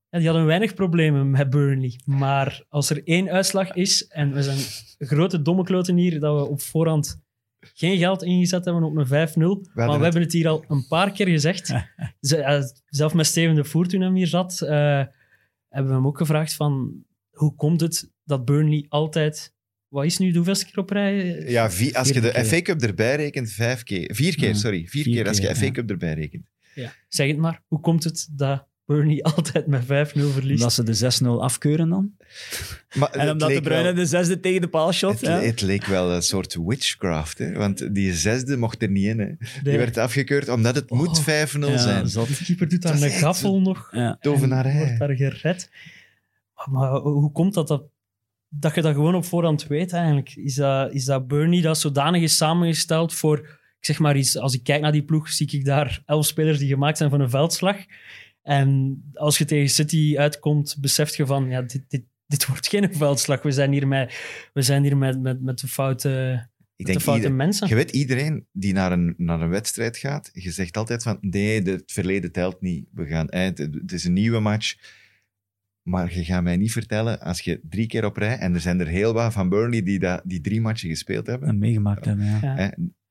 [0.08, 2.00] ja, die hadden weinig problemen met Burnley.
[2.04, 4.58] Maar als er één uitslag is, en we zijn
[4.98, 7.22] grote domme kloten hier, dat we op voorhand
[7.60, 9.10] geen geld ingezet hebben op een 5-0.
[9.74, 11.66] Maar we het- hebben het hier al een paar keer gezegd.
[12.20, 14.68] Ze- eh, Zelf met Steven de Voer, toen hij hier zat, eh,
[15.68, 19.58] hebben we hem ook gevraagd van hoe komt het dat Burnley altijd...
[19.90, 21.44] Wat is nu de hoeveelste keer op rij?
[21.48, 22.44] Ja, vier- als je de keer.
[22.44, 24.14] FA Cup erbij rekent, vijf keer.
[24.14, 24.86] Vier keer, Ja, sorry.
[24.86, 25.70] Vier, vier keer als je keer, FA ja.
[25.70, 26.44] Cup erbij rekent.
[26.74, 26.92] Ja.
[27.08, 30.62] Zeg het maar, hoe komt het dat Burnley altijd met 5-0 verliest?
[30.62, 32.12] omdat ze de 6-0 afkeuren dan.
[32.94, 35.12] Maar En het omdat de leek Bruyne wel- de zesde tegen de paal shot.
[35.12, 35.40] Het, ja.
[35.40, 37.52] het leek wel een soort witchcraft, hè?
[37.52, 39.18] want die zesde mocht er niet in.
[39.18, 39.26] Hè?
[39.26, 39.76] Die Nee.
[39.76, 40.98] werd afgekeurd omdat het Oh.
[40.98, 41.24] moet 5-0
[41.70, 42.08] Ja, zijn.
[42.08, 42.28] zat.
[42.28, 43.88] De keeper doet daar Dat is een echt gaffel nog.
[43.92, 44.16] Ja.
[44.20, 44.72] Tovenarij.
[44.72, 45.70] En wordt daar gered.
[46.54, 47.82] Maar, maar hoe komt dat, dat
[48.52, 50.36] dat je dat gewoon op voorhand weet eigenlijk?
[50.36, 53.38] Is dat, is dat Burnley dat zodanig is samengesteld voor...
[53.78, 56.58] Ik zeg maar iets, als ik kijk naar die ploeg, zie ik daar elf spelers
[56.58, 57.76] die gemaakt zijn voor een veldslag.
[58.42, 62.94] En als je tegen City uitkomt, besef je van, ja, dit, dit, dit wordt geen
[62.94, 63.42] veldslag.
[63.42, 64.14] We zijn hier met,
[64.52, 67.68] we zijn hier met, met, met de foute, Ik de foute ieder- mensen.
[67.68, 71.62] je weet, iedereen die naar een, naar een wedstrijd gaat, je zegt altijd van, nee,
[71.62, 72.86] het verleden telt niet.
[72.92, 74.74] We gaan, het is een nieuwe match.
[75.90, 78.80] Maar je gaat mij niet vertellen, als je drie keer op rij, en er zijn
[78.80, 82.24] er heel wat van Burnley die, dat, die drie matchen gespeeld hebben, En meegemaakt hebben,
[82.26, 82.38] ja.
[82.42, 82.54] Ja.
[82.56, 82.68] hè,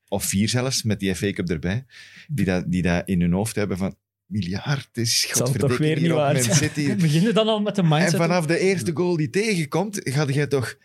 [0.08, 1.86] of vier zelfs, met die FA Cup erbij,
[2.28, 6.12] die dat, die dat in hun hoofd hebben van, miljard is toch weer hier niet
[6.12, 6.44] op Man.
[6.44, 6.96] City.
[6.96, 8.16] Begin je dan al met de En mindset?
[8.16, 10.78] vanaf de eerste goal die tegenkomt, ga jij toch...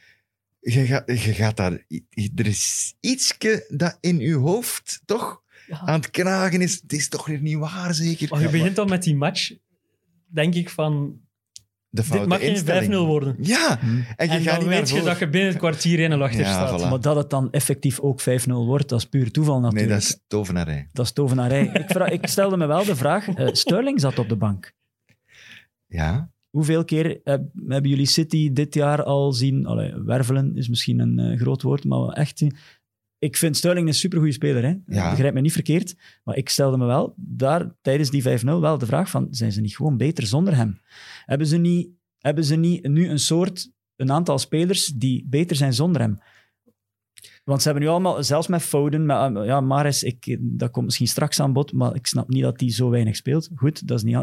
[0.61, 1.73] Je gaat, je gaat daar...
[2.35, 5.79] Er is ietske dat in je hoofd toch Ja.
[5.81, 6.81] aan het knagen is.
[6.83, 8.29] Het is toch weer niet waar, zeker?
[8.31, 9.53] Maar je begint dan met die match,
[10.27, 11.21] denk ik van,
[11.95, 12.95] de dit foute mag geen 5-0 instelling.
[13.07, 13.37] worden.
[13.41, 13.87] Ja, Hm.
[13.87, 16.23] en je En gaat dan niet weet naar je dat je binnen het kwartier 1-0
[16.23, 16.81] achter Ja, staat.
[16.85, 16.89] voilà.
[16.89, 19.89] Maar dat het dan effectief ook 5-0 wordt, dat is puur toeval natuurlijk.
[19.91, 20.89] Nee, dat is tovenarij.
[20.93, 21.65] Dat is tovenarij.
[21.75, 24.73] ik, vra- ik stelde me wel de vraag, eh, Sterling zat op de bank.
[25.87, 29.67] Ja, Hoeveel keer heb- hebben jullie City dit jaar al zien...
[29.67, 32.45] Allee, wervelen is misschien een eh, groot woord, maar wel echt...
[33.25, 34.75] Ik vind Sterling een supergoeie speler, hè?
[34.87, 35.11] Ja.
[35.11, 35.97] begrijp me niet verkeerd.
[36.25, 39.61] Maar ik stelde me wel daar tijdens die 5-0 wel de vraag van, zijn ze
[39.61, 40.81] niet gewoon beter zonder hem?
[41.25, 45.73] Hebben ze niet, hebben ze niet nu een soort, een aantal spelers die beter zijn
[45.75, 46.19] zonder hem?
[47.45, 50.85] Want ze hebben nu allemaal, zelfs met Foden, met, uh, ja, Mares, ik, dat komt
[50.85, 53.51] misschien straks aan bod, maar ik snap niet dat hij zo weinig speelt.
[53.55, 54.19] Goed, dat is niet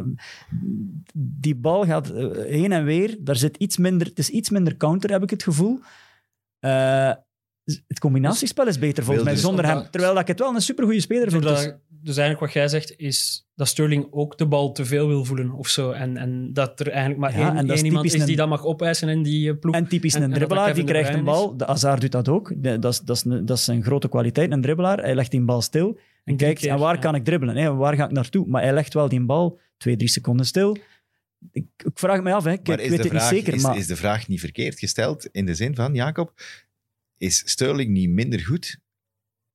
[1.14, 4.78] Die bal gaat eh, heen en weer, daar zit iets minder, het is iets minder
[4.78, 5.80] counter, heb ik het gevoel.
[6.60, 7.14] Eh,
[7.88, 9.88] het combinatiespel is beter volgens mij dus zonder hem.
[9.92, 11.44] Terwijl dat ik het wel een supergoeie speler vind.
[11.44, 11.72] Dus-
[12.04, 15.52] dus eigenlijk wat jij zegt is dat Sterling ook de bal te veel wil voelen
[15.52, 15.92] of zo.
[15.92, 19.10] En, en dat er eigenlijk maar Ja, één, iemand is die een- dat mag opeisen
[19.10, 19.76] in die eh, ploeg.
[19.76, 21.58] En typisch En- een dribbelaar, die krijgt een bal.
[21.58, 22.54] De Hazard doet dat ook.
[22.58, 24.98] De- Dat is, dat, is een, dat is een grote kwaliteit, een dribbelaar.
[25.00, 27.00] Hij legt die bal stil en kijkt, keer, en waar ja.
[27.02, 27.56] kan ik dribbelen?
[27.58, 27.74] Hè?
[27.76, 28.46] Waar ga ik naartoe?
[28.48, 30.78] Maar hij legt wel die bal twee, drie seconden stil.
[31.52, 32.52] Ik, ik vraag me af, hè.
[32.52, 33.54] Ik, maar ik is, weet de het niet vraag, zeker.
[33.54, 36.34] is, maar is de vraag niet verkeerd gesteld in de zin van, Jacob,
[37.22, 38.78] is Sterling niet minder goed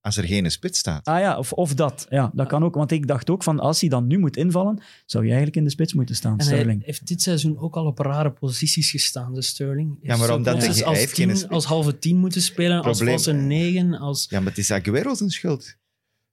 [0.00, 1.07] als er geen spits staat?
[1.07, 2.07] Ah ja, of, of dat.
[2.11, 2.74] Ja, dat kan ook.
[2.74, 5.64] Want ik dacht ook van, als hij dan nu moet invallen, zou hij eigenlijk in
[5.64, 6.85] de spits moeten staan, En hij Sterling.
[6.85, 9.98] heeft dit seizoen ook al op rare posities gestaan, de Sterling.
[10.02, 11.52] Ja, maar omdat hij- als, heeft geen tien, spits.
[11.52, 14.26] als halve tien moeten spelen, als valse negen, als...
[14.29, 15.76] Ja, maar het is Aguero zijn schuld.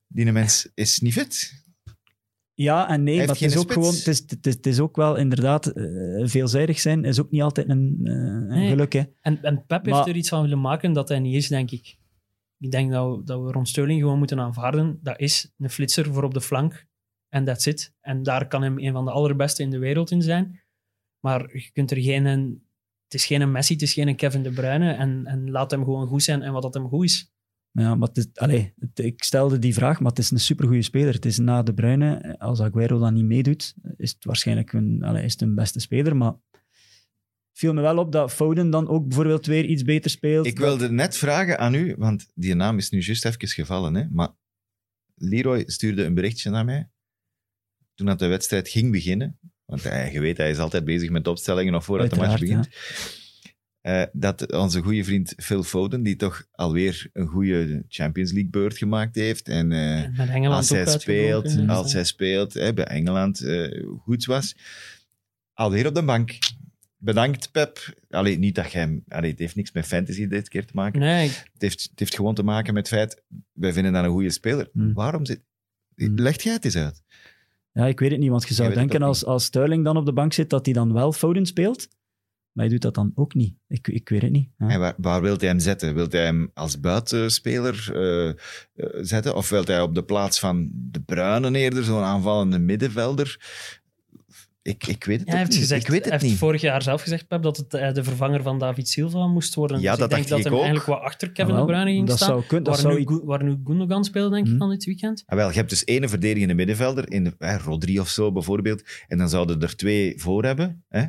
[0.07, 1.62] Die mens is niet fit.
[2.55, 4.95] Ja en nee, maar het is ook gewoon, het is, het is, het is ook
[4.95, 5.83] wel inderdaad eh,
[6.27, 8.69] veelzijdig zijn, is ook niet altijd een, eh, een Nee.
[8.69, 8.93] geluk.
[8.93, 9.01] Hè.
[9.21, 11.71] En, en Pep Maar- heeft er iets van willen maken dat hij niet is, denk
[11.71, 11.97] ik.
[12.59, 14.99] Ik denk dat we, dat we Sterling gewoon moeten aanvaarden.
[15.01, 16.85] Dat is een flitser voor op de flank.
[17.29, 17.93] En that's it.
[18.01, 20.61] En daar kan hem een van de allerbeste in de wereld in zijn.
[21.19, 22.25] Maar je kunt er geen...
[22.25, 22.65] een-
[23.03, 24.91] Het is geen een Messi, het is geen een Kevin De Bruyne.
[24.93, 27.32] En, en laat hem gewoon goed zijn en wat dat hem goed is.
[27.75, 30.81] Ja, maar het is, allee, het- ik stelde die vraag, maar het is een supergoeie
[30.81, 31.13] speler.
[31.13, 35.23] Het is na De Bruyne, als Aguero dan niet meedoet, is het waarschijnlijk een, allee,
[35.23, 36.15] is het een beste speler.
[36.15, 36.33] Maar
[37.53, 40.45] viel me wel op dat Foden dan ook bijvoorbeeld weer iets beter speelt.
[40.45, 44.05] Ik wilde net vragen aan u, want die naam is nu juist even gevallen, hè,
[44.11, 44.29] maar
[45.15, 46.89] Leroy stuurde een berichtje naar mij
[47.95, 49.39] toen dat de wedstrijd ging beginnen.
[49.65, 52.69] Want hij, je weet, hij is altijd bezig met opstellingen nog voordat de match Uiteraard,
[52.69, 53.22] begint.
[53.83, 58.77] Eh, dat onze goede vriend Phil Foden, die toch alweer een goede Champions League beurt
[58.77, 59.47] gemaakt heeft.
[59.47, 64.55] En eh, als ook hij speelt, als hij speelt hè, bij Engeland eh, goed was.
[65.53, 66.37] Alweer op de bank.
[66.97, 67.93] Bedankt, Pep.
[68.09, 69.03] Allee, niet dat jij hem...
[69.07, 70.99] Allee, het heeft niks met fantasy dit keer te maken.
[70.99, 73.23] Nee, Het, heeft, het heeft gewoon te maken met het feit...
[73.53, 74.69] Wij vinden dat een goede speler.
[74.73, 74.93] Hmm.
[74.93, 75.41] Waarom zit...
[75.95, 76.15] Hmm.
[76.15, 77.01] Leg jij het eens uit.
[77.71, 80.13] Ja, ik weet het niet, want je zou denken als, als Sterling dan op de
[80.13, 81.87] bank zit, dat hij dan wel Foden speelt.
[82.53, 83.55] Maar hij doet dat dan ook niet.
[83.67, 84.49] Ik, ik weet het niet.
[84.57, 84.67] Ja.
[84.69, 85.93] En waar, waar wil hij hem zetten?
[85.93, 88.35] Wil hij hem als buitenspeler eh, eh,
[89.01, 89.35] zetten?
[89.35, 93.37] Of wil hij op de plaats van de Bruinen eerder, zo'n aanvallende middenvelder?
[94.61, 95.59] Ik, ik weet het hij heeft, niet.
[95.59, 96.41] gezegd, ik weet hij het heeft niet.
[96.41, 99.79] vorig jaar zelf gezegd, Pep, dat het eh, de vervanger van David Silva moest worden.
[99.81, 100.59] Ja, dus dat ik denk dacht dat ik hij ook.
[100.65, 102.27] eigenlijk wat achter Kevin Jawel, De Bruyne ging dat staan.
[102.29, 102.63] zou kunnen.
[102.63, 104.59] Dat waar, zou nu, ik- Gu- waar nu Gundogan speelt, denk ik, Hmm.
[104.59, 105.23] van dit weekend.
[105.25, 108.83] Ah, wel, je hebt dus één verdedigende middenvelder, in de, hè, Rodri of zo bijvoorbeeld,
[109.07, 110.83] en dan zouden er twee voor hebben.
[110.89, 111.05] Hè?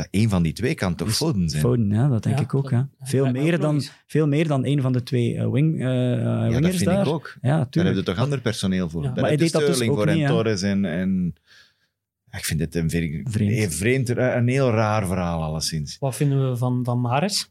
[0.00, 1.62] Dat één van die twee kan toch Foden zijn?
[1.62, 2.70] Foden, ja, dat denk Ja, ik ook.
[2.70, 2.88] Ja.
[3.00, 6.52] Veel, meer dan, veel meer dan een van de twee eh, wing, eh, ja, dat
[6.52, 7.06] wingers vind daar.
[7.06, 7.36] ik ook.
[7.42, 7.96] Ja, Daar tuurlijk.
[7.96, 9.02] heb je toch ander personeel voor.
[9.02, 9.06] Ja.
[9.06, 10.34] Daar Maar hij heb je deed dat dus Sterling ook voor niet, en hè?
[10.36, 10.84] Torres en...
[10.84, 11.34] en...
[12.32, 13.28] Ik vind het een, Vreemd.
[13.36, 15.96] een, vreemd, een heel raar verhaal, alleszins.
[15.98, 17.50] Wat vinden we van, van Maris?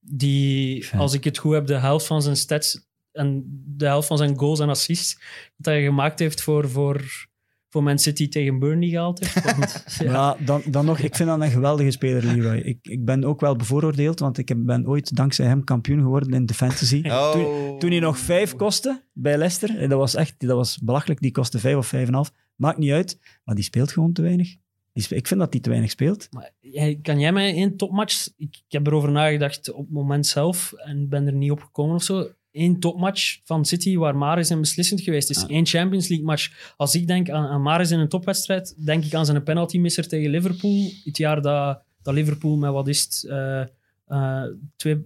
[0.00, 1.00] Die, Fijn.
[1.00, 4.38] als ik het goed heb, de helft van zijn stats en de helft van zijn
[4.38, 5.20] goals en assists
[5.56, 7.28] dat hij gemaakt heeft voor, voor,
[7.70, 9.44] voor Man City tegen Burnley gehaald heeft.
[9.56, 12.56] Want, ja, Ja, dan, dan nog, ik vind dat een geweldige speler, Leroy.
[12.56, 16.32] Ik, ik ben ook wel bevooroordeeld, want ik heb- ben ooit dankzij hem kampioen geworden
[16.32, 17.02] in de fantasy.
[17.10, 17.32] Oh.
[17.32, 21.20] Toen, toen hij nog vijf kostte bij Leicester, en dat was echt dat was belachelijk,
[21.20, 22.32] die kostte vijf of vijf en een half.
[22.56, 24.56] Maakt niet uit, maar die speelt gewoon te weinig.
[24.92, 26.28] Die ik vind dat hij te weinig speelt.
[26.30, 28.28] maar jij- kan jij mij één topmatch...
[28.36, 31.94] Ik, ik heb erover nagedacht op het moment zelf en ben er niet op gekomen
[31.94, 32.28] of zo.
[32.52, 35.40] Eén topmatch van City waar Maris een beslissend geweest is.
[35.40, 35.56] Ja.
[35.56, 36.72] Eén Champions League match.
[36.76, 40.30] Als ik denk aan, aan Maris in een topwedstrijd, denk ik aan zijn penaltymisser tegen
[40.30, 40.90] Liverpool.
[41.04, 43.24] Het jaar dat, dat Liverpool met wat is het...
[43.30, 43.60] eh,
[44.06, 44.42] eh,
[44.76, 45.04] twee,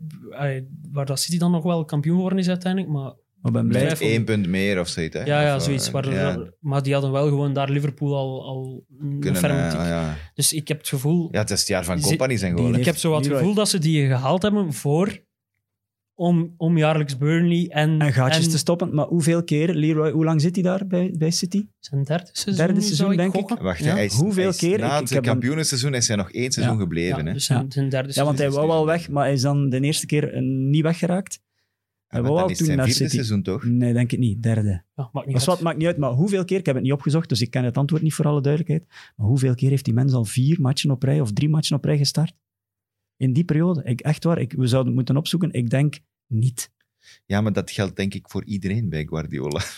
[0.92, 2.92] waar dat City dan nog wel kampioen geworden is uiteindelijk.
[2.92, 3.96] Maar Maar ben blij.
[3.98, 5.14] Eén punt meer of zoiets.
[5.14, 5.24] Hè?
[5.24, 5.90] ja, ja eh, zoiets.
[5.90, 8.84] Waar, ja, Maar die hadden wel gewoon daar Liverpool al, al
[9.20, 10.16] kunnen, ja.
[10.34, 11.28] Dus ik heb het gevoel...
[11.30, 12.80] ja, het is het jaar van Company zijn geworden.
[12.80, 15.23] Ik heb zo wat het gevoel dat ze die gehaald hebben voor
[16.14, 18.94] om, om jaarlijks Burnley en, En gaatjes en te stoppen.
[18.94, 21.66] Maar hoeveel keer, Leroy, hoe lang zit hij daar bij, bij City?
[21.80, 23.58] zijn derde seizoen, Derde zou seizoen, denk ik.
[23.58, 23.94] Wacht, Ja.
[23.94, 24.78] hij is, Hoeveel hij is keer?
[24.78, 26.80] Na Ik- het kampioenenseizoen is hij nog één seizoen Ja.
[26.82, 27.18] gebleven.
[27.18, 27.32] Ja, hè?
[27.32, 29.80] dus zijn, zijn derde Ja, want hij wou wel weg, maar hij is dan de
[29.80, 31.40] eerste keer eh, niet weggeraakt.
[32.06, 33.14] Hij Ja, wou is toen naar City.
[33.14, 33.64] seizoen toch?
[33.64, 34.42] Nee, denk ik niet.
[34.42, 34.82] Derde.
[34.94, 35.44] Ja, maakt niet uit.
[35.44, 35.96] wat, maakt niet uit.
[35.96, 38.24] Maar hoeveel keer, ik heb het niet opgezocht, dus ik ken het antwoord niet voor
[38.26, 38.86] alle duidelijkheid.
[39.16, 41.84] Maar hoeveel keer heeft die mens al vier matchen op rij of drie matchen op
[41.84, 42.34] rij gestart?
[43.16, 43.84] In die periode.
[43.84, 45.52] Ik, echt waar, ik, we zouden het moeten opzoeken.
[45.52, 46.70] Ik denk niet.
[47.26, 49.62] Ja, maar dat geldt denk ik voor iedereen bij Guardiola.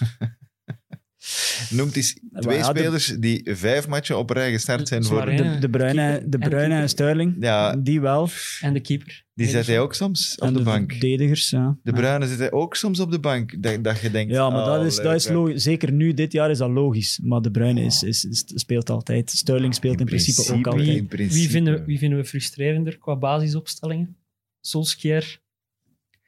[1.71, 5.25] Noemt eens twee ja, de- spelers die vijf matchen op rij gestart zijn voor...
[5.27, 6.31] De, De, de Bruyne, keeper.
[6.31, 6.89] de En Bruyne en keeper.
[6.89, 7.77] Sterling, Ja.
[7.77, 8.29] die wel.
[8.61, 9.25] En de keeper.
[9.35, 10.91] die zet hij ook soms op en de, de bank.
[10.91, 11.79] verdedigers, ja.
[11.83, 13.63] De Bruyne zit hij ook soms op de bank.
[13.63, 14.33] Dat, dat je denkt...
[14.33, 15.63] Ja, maar oh, dat is, dat is logisch.
[15.63, 17.19] Zeker nu, dit jaar is dat logisch.
[17.23, 18.09] Maar de Bruyne is, Oh.
[18.09, 19.31] is, is- speelt altijd.
[19.31, 21.09] Sterling speelt in, principe, ook principe, altijd.
[21.09, 21.35] principe.
[21.41, 24.17] Wie vinden, wie vinden we frustrerender qua basisopstellingen?
[24.61, 25.41] Solskjaer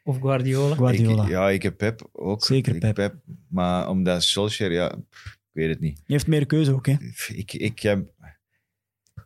[0.09, 0.75] of Guardiola?
[0.75, 1.23] Guardiola.
[1.23, 2.44] Ik, ja, ik heb Pep ook.
[2.44, 3.14] Zeker Ik Pep.
[3.49, 5.97] Maar omdat Solskjaer, ja, ik weet het niet.
[6.05, 6.94] Je heeft meer keuze ook, hè.
[7.29, 8.07] Ik, ik heb...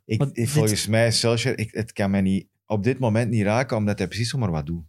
[0.04, 3.76] Ik, dit- volgens mij, Solskjaer, ik, het kan mij niet, op dit moment niet raken,
[3.76, 4.84] omdat hij precies zomaar wat doet.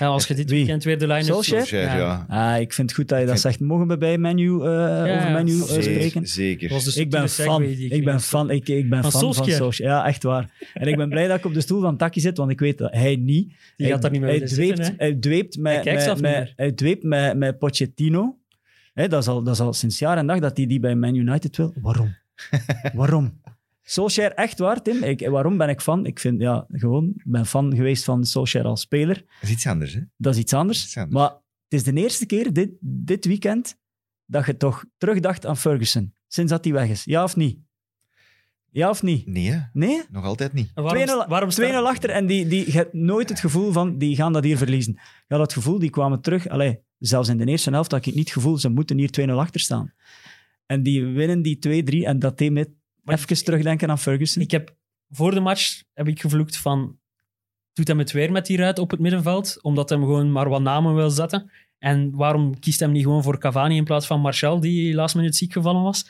[0.00, 0.58] Ja, als je dit Wie?
[0.58, 1.66] weekend weer de line Solskjaer?
[1.66, 2.26] Solskjaer, ja.
[2.28, 3.60] Ah, ik vind het goed dat je dat zegt.
[3.60, 5.82] Mogen we bij menu, uh, over menu uh, zeker.
[5.82, 6.26] spreken?
[6.26, 6.98] Zeker.
[6.98, 7.62] Ik ben fan.
[7.62, 8.50] Ik ben fan.
[8.50, 9.90] Ik, ik ben Van fan van Solskjaer?
[9.90, 10.50] Ja, echt waar.
[10.74, 12.78] En ik ben blij dat ik op de stoel van Taki zit, want ik weet
[12.78, 13.48] dat hij niet.
[13.48, 15.04] Die hij, gaat daar niet meer hij willen dweept, zitten, hè?
[15.04, 16.52] hij dweept met, met, zelf niet met, meer.
[16.56, 18.38] hij dweept met, met Pochettino.
[18.94, 20.94] Hè, dat, is al, dat is al sinds jaar en dag dat hij die bij
[20.94, 21.74] Man United wil.
[21.80, 22.16] Waarom?
[22.92, 23.39] Waarom?
[23.90, 25.02] Solskjaer, echt waar, Tim.
[25.02, 26.06] Ik, waarom ben ik fan?
[26.06, 29.14] Ik vind, ja, gewoon, ben fan geweest van Solskjaer als speler.
[29.16, 30.00] Dat is iets anders, hè?
[30.16, 30.84] Dat is iets anders.
[30.84, 31.14] Iets anders.
[31.14, 33.78] Maar het is de eerste keer dit, dit weekend
[34.26, 36.14] dat je toch terugdacht aan Ferguson.
[36.28, 37.04] Sinds dat hij weg is.
[37.04, 37.58] Ja of niet?
[38.70, 39.26] Ja of niet?
[39.26, 39.58] Nee, hè?
[39.72, 40.02] Nee?
[40.10, 40.70] nog altijd niet.
[40.74, 43.72] En waarom, 2-0 waarom 2-0 staat- achter en die, die, je hebt nooit het gevoel
[43.72, 44.92] van, die gaan dat hier verliezen.
[45.28, 46.48] Je had het gevoel, die kwamen terug.
[46.48, 49.30] Allee, zelfs in de eerste helft had ik niet het gevoel, ze moeten hier 2-0
[49.32, 49.92] achter staan.
[50.66, 52.78] En die winnen die 2-3 en dat deed me
[53.12, 54.42] Even terugdenken aan Ferguson.
[54.42, 54.74] Ik heb
[55.08, 56.98] voor de match heb ik gevloekt van
[57.72, 60.48] doet hem het weer met die ruit op het middenveld, omdat hij hem gewoon maar
[60.48, 61.50] wat namen wil zetten.
[61.78, 65.14] En waarom kiest hij hem niet gewoon voor Cavani in plaats van Martial, die last
[65.14, 66.06] minute ziek gevallen was?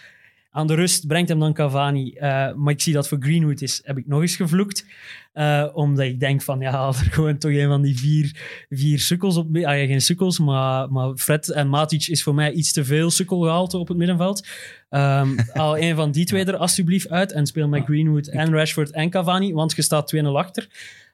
[0.53, 2.12] Aan de rust brengt hem dan Cavani.
[2.12, 4.86] Eh, maar ik zie dat voor Greenwood is, heb ik nog eens gevloekt.
[5.32, 8.98] Eh, omdat ik denk van, ja, haal er gewoon toch een van die vier, vier
[8.98, 9.57] sukkels op.
[9.57, 13.11] Ah, ja, geen sukkels, maar, maar Fred en Matic is voor mij iets te veel
[13.11, 14.46] sukkelgehalte op het middenveld.
[14.88, 18.90] Ehm haal een van die twee er alsjeblieft uit en speel met Greenwood en Rashford
[18.90, 20.68] en Cavani, want je staat 2-0 achter.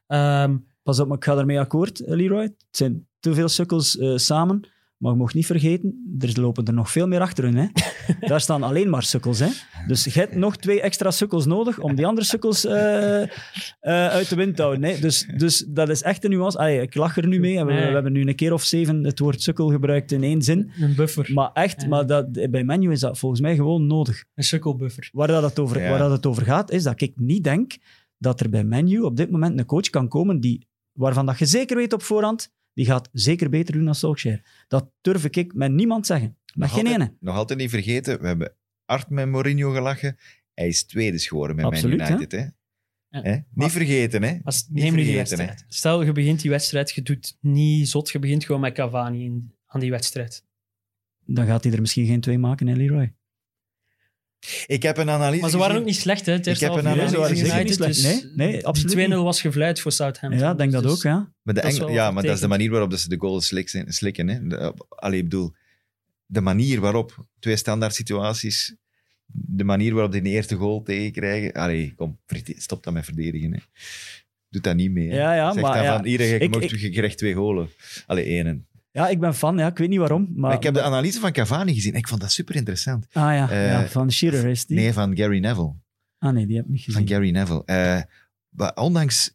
[0.07, 2.43] Ehm, Pas op, maar ik ga ermee akkoord, eh, Leroy.
[2.43, 4.76] Het zijn te veel sukkels samen.
[4.97, 7.57] Maar je mag niet vergeten, er lopen er nog veel meer achter hun.
[7.57, 7.67] Hè?
[8.29, 9.39] Daar staan alleen maar sukkels.
[9.39, 9.49] Hè?
[9.87, 13.29] Dus je hebt nog twee extra sukkels nodig om die andere sukkels eh, eh,
[13.81, 14.85] uit de wind te houden.
[14.91, 14.99] Hè?
[15.01, 16.59] Dus, dus dat is echt een nuance.
[16.59, 17.59] Allee, ik lach er nu mee.
[17.59, 20.43] en We, we hebben nu een keer of zeven het woord sukkel gebruikt in één
[20.43, 20.71] zin.
[20.81, 24.25] een buffer, Maar echt, maar dat, bij Menu is dat volgens mij gewoon nodig.
[24.35, 25.09] een sukkelbuffer.
[25.13, 25.89] Waar, dat het over, Ja.
[25.91, 27.77] waar dat het over gaat, is dat ik niet denk
[28.19, 31.47] dat er bij Menu op dit moment een coach kan komen die, waarvan dat je
[31.47, 34.65] zeker weet op voorhand, die gaat zeker beter doen dan Solskjaer.
[34.69, 36.37] Dat durf ik met niemand zeggen.
[36.47, 37.17] Met Nog geen altijd- ene.
[37.21, 38.55] Nog altijd niet vergeten, we hebben
[38.85, 40.17] hard met Mourinho gelachen.
[40.55, 42.33] Hij is tweede geworden met Absoluut, Man United.
[42.33, 42.47] Hè?
[43.21, 43.39] Hè?
[43.55, 44.39] Niet vergeten, hè?
[44.43, 45.65] Als, Niet neem nu die vergeten.
[45.69, 49.53] Stel, je begint die wedstrijd, je doet niet zot, je begint gewoon met Cavani in,
[49.67, 50.45] aan die wedstrijd.
[51.25, 53.15] Dan gaat hij er misschien geen twee maken, hè, Leroy?
[54.67, 55.83] Ik heb een analyse Maar ze waren gezien.
[55.89, 56.33] ook niet slecht, hè?
[56.33, 57.37] Het eerste heb een analyse gezien.
[57.37, 58.23] United, Zeker niet dus slecht.
[58.37, 59.25] Nee, nee, absoluut Die 2-0 niet.
[59.25, 60.41] was gevleid voor Southampton.
[60.43, 61.33] Ja, ik denk dat Dus ook, ja.
[61.43, 63.93] Maar de Engel- ja, maar dat is de manier waarop dat ze de goals slikken.
[63.93, 64.47] slikken hè?
[64.47, 65.53] De, allee, ik bedoel,
[66.27, 68.75] de manier waarop twee standaard situaties,
[69.27, 71.53] de manier waarop die een eerste goal tegenkrijgen.
[71.53, 72.19] Allee, kom,
[72.57, 73.53] stop dat met verdedigen.
[73.53, 73.59] Hè.
[74.49, 75.09] Doe dat niet mee.
[75.11, 75.17] hè.
[75.17, 77.69] Ja, ja, zeg maar dan ja, van, hier, ik- ik- terug, je krijgt twee golen.
[78.07, 78.67] Allee, één.
[78.97, 79.67] Ja, ik ben fan, ja.
[79.67, 80.23] ik weet niet waarom.
[80.23, 81.95] Maar, Maar ik heb de analyse van Cavani gezien.
[81.95, 83.07] Ik vond dat super interessant.
[83.13, 84.77] Ah ja, Eh, ja, van Shearer is die.
[84.77, 85.75] Nee, van Gary Neville.
[86.19, 87.07] Ah nee, die heb ik niet gezien.
[87.07, 87.63] Van Gary Neville.
[87.65, 88.01] Eh,
[88.49, 89.35] maar ondanks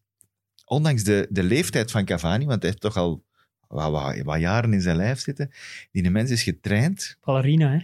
[0.66, 3.24] ondanks de, de leeftijd van Cavani, want hij heeft toch al
[3.68, 5.51] wat, wat, wat jaren in zijn lijf zitten,
[5.91, 7.82] die mens is getraind Ballerina,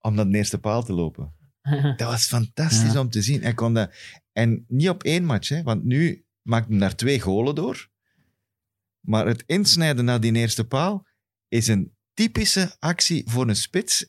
[0.00, 1.32] om naar de eerste paal te lopen.
[1.62, 1.94] hè?
[1.96, 3.00] Dat was fantastisch Ja.
[3.00, 3.42] om te zien.
[3.42, 3.90] Hij kon dat,
[4.32, 7.88] en niet op één match, hè, want nu maakt hij daar twee golen door.
[9.00, 11.06] Maar het insnijden naar die eerste paal
[11.50, 14.06] is een typische actie voor een spits.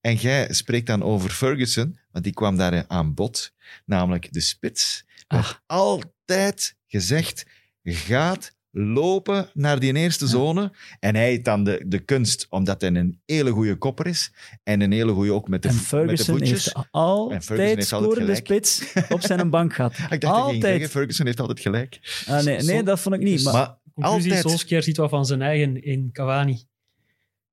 [0.00, 3.52] En jij spreekt dan over Ferguson, want die kwam daar aan bod.
[3.84, 5.04] Namelijk de spits.
[5.26, 5.50] Ah.
[5.66, 7.46] altijd gezegd,
[7.82, 10.72] gaat lopen naar die eerste zone.
[11.00, 14.32] En hij heeft dan de, de kunst, omdat hij een hele goede kopper is.
[14.62, 16.64] En een hele goede ook met de, En met de Ferguson voetjes.
[16.64, 19.92] heeft En Ferguson heeft altijd scorende spits op zijn bank gehad.
[19.92, 20.90] Ik dacht zeggen, altijd.
[20.90, 22.24] Ferguson heeft altijd gelijk.
[22.26, 23.44] Ah, nee, nee, dat vond ik niet.
[23.44, 24.48] Maar, Maar, Conclusie, altijd...
[24.50, 26.58] Solskjaer ziet wat van zijn eigen in Cavani.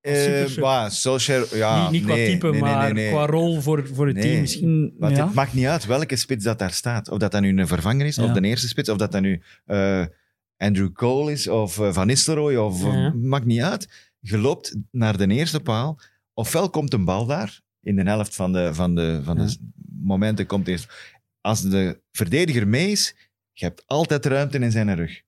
[0.02, 3.12] eh, maar Solskjaer, ja, niet niet qua nee, type, nee, nee, maar nee, nee.
[3.12, 4.24] qua rol voor, voor het Nee.
[4.26, 4.94] team misschien.
[4.98, 5.26] Want ja.
[5.26, 7.10] het maakt niet uit welke spits dat daar staat.
[7.10, 8.24] Of dat dat nu een vervanger is, Ja.
[8.24, 10.06] of de eerste spits, of dat dat nu eh,
[10.58, 13.14] Andrew Cole is, of eh, Van Nistelrooy, of Ja.
[13.16, 14.12] maakt niet uit.
[14.20, 16.00] Je loopt naar de eerste paal,
[16.34, 19.48] ofwel komt een bal daar, in de helft van de, van de, van de Ja.
[19.48, 19.58] s-
[20.02, 20.88] momenten komt eerst.
[21.42, 23.16] Als de verdediger mee is,
[23.54, 25.22] je hebt altijd ruimte in zijn rug.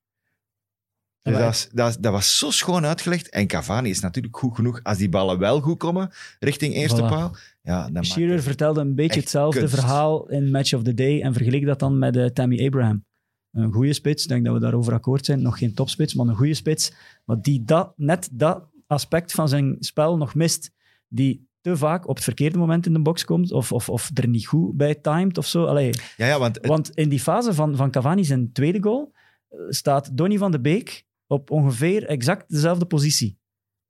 [1.24, 3.28] Dus dat, was, dat, was- dat was zo schoon uitgelegd.
[3.28, 4.80] En Cavani is natuurlijk goed genoeg.
[4.82, 7.08] Als die ballen wel goed komen, richting eerste Voilà.
[7.08, 9.74] paal, ja, dan Shearer vertelde een beetje hetzelfde kunst.
[9.74, 13.04] verhaal in Match of the Day en vergeleek dat dan met eh, Tammy Abraham.
[13.52, 15.42] Een goede spits, ik denk dat we daarover akkoord zijn.
[15.42, 16.92] Nog geen topspits, maar een goede spits.
[17.24, 20.70] Maar die dat, net dat aspect van zijn spel nog mist.
[21.08, 24.28] Die te vaak op het verkeerde moment in de box komt of, of, of er
[24.28, 25.64] niet goed bij timed of zo.
[25.64, 29.12] Allee, Ja, ja, want het- want in die fase van, van Cavani zijn tweede goal
[29.48, 31.04] eh, staat Donny van de Beek
[31.34, 33.38] op ongeveer exact dezelfde positie.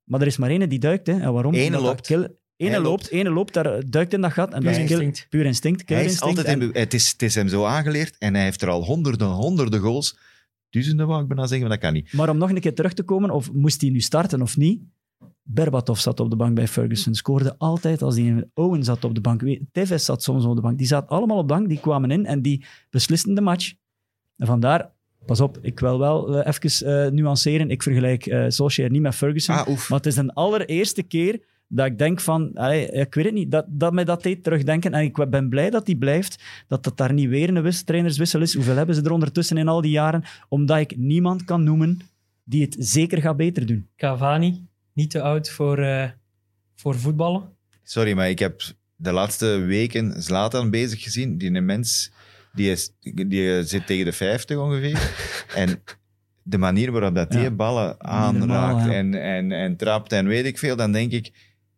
[0.05, 1.07] Maar er is maar één die duikt.
[1.07, 1.21] Hè.
[1.21, 1.55] En waarom?
[1.55, 2.07] Ene loopt.
[2.07, 4.53] kill- Ene loopt, ene loopt, daar duikt in dat gat.
[4.53, 5.29] En dat is Puur kill- instinct.
[5.31, 5.89] puur instinct.
[5.89, 8.63] Hij is altijd in En- het, is, het is hem zo aangeleerd en hij heeft
[8.63, 10.19] er al honderden, honderden goals.
[10.71, 12.13] Duizenden wou ik bijna zeggen, maar dat kan niet.
[12.13, 14.83] Maar om nog een keer terug te komen, of moest hij nu starten of niet?
[15.43, 17.15] Berbatov zat op de bank bij Ferguson.
[17.15, 19.43] Scoorde altijd als hij Owen zat op de bank.
[19.73, 20.79] Tevez zat soms op de bank.
[20.79, 23.73] Die zaten allemaal op de bank, die kwamen in en die beslisten de match.
[24.37, 24.93] En vandaar,
[25.27, 27.71] pas op, ik wil wel eh, even eh, nuanceren.
[27.71, 29.55] Ik vergelijk eh Solskjaer niet met Ferguson.
[29.55, 29.67] Ah.
[29.67, 33.51] Maar het is een allereerste keer dat ik denk van, allee, ik weet het niet,
[33.51, 34.93] dat, dat mij dat deed terugdenken.
[34.93, 38.41] En ik ben blij dat die blijft, dat het daar niet weer een wis, trainerswissel
[38.41, 38.55] is.
[38.55, 40.25] Hoeveel hebben ze er ondertussen in al die jaren?
[40.49, 42.01] Omdat ik niemand kan noemen
[42.45, 43.89] die het zeker gaat beter doen.
[43.97, 46.09] Cavani, niet te oud voor, eh,
[46.75, 47.43] voor voetballen.
[47.83, 48.63] Sorry, maar ik heb
[48.97, 51.39] de laatste weken Zlatan bezig gezien.
[51.39, 52.11] Die een mens,
[52.55, 52.91] die, is,
[53.27, 55.13] die zit tegen de 50 ongeveer.
[55.55, 55.83] en
[56.43, 57.51] de manier waarop dat die Ja.
[57.51, 58.93] ballen normaal, aanraakt ja.
[58.93, 61.33] en, en, en trapt en weet ik veel, dan denk ik,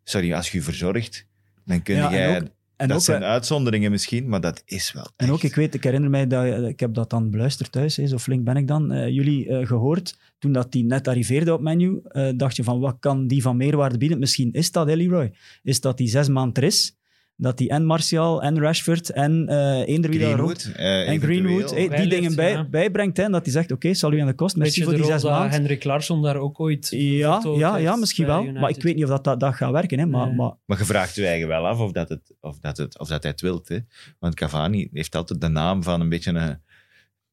[0.04, 1.26] sorry, als je je verzorgt,
[1.64, 2.36] dan kun Ja, en jij...
[2.40, 5.54] ook- En dat ook, zijn eh, uitzonderingen misschien, maar dat is wel En ook, ik
[5.54, 8.44] weet, ik herinner mij dat eh, ik heb dat dan beluisterd thuis, hè, zo flink
[8.44, 10.18] ben ik dan, eh, jullie eh, gehoord.
[10.38, 13.56] Toen dat die net arriveerde op menu, eh, dacht je van wat kan die van
[13.56, 14.18] meerwaarde bieden?
[14.18, 15.32] Misschien is dat, hè, Leroy?
[15.62, 16.96] Is dat die zes maanden er is
[17.36, 20.20] dat die en Martial en Rashford en eh eender wie.
[20.20, 20.70] Greenwood.
[20.76, 21.20] eh, En.
[21.20, 22.64] Greenwood, hey, die dingen bij, ja.
[22.64, 23.16] bijbrengt.
[23.16, 25.22] Hè, en dat hij zegt, oké, zal u aan de kost, merci voor die zes
[25.22, 25.50] maanden.
[25.50, 28.44] Henrik Larsson daar ook ooit Ja, ja, ja, misschien wel.
[28.52, 29.98] Maar ik weet niet of dat, dat, dat gaat werken.
[29.98, 30.34] Hè, maar, Nee.
[30.36, 33.08] maar Maar je vraagt je eigen wel af of, dat het, of, dat het, of
[33.08, 33.68] dat hij het wilt.
[33.68, 33.78] Hè?
[34.18, 36.60] Want Cavani heeft altijd de naam van een beetje een,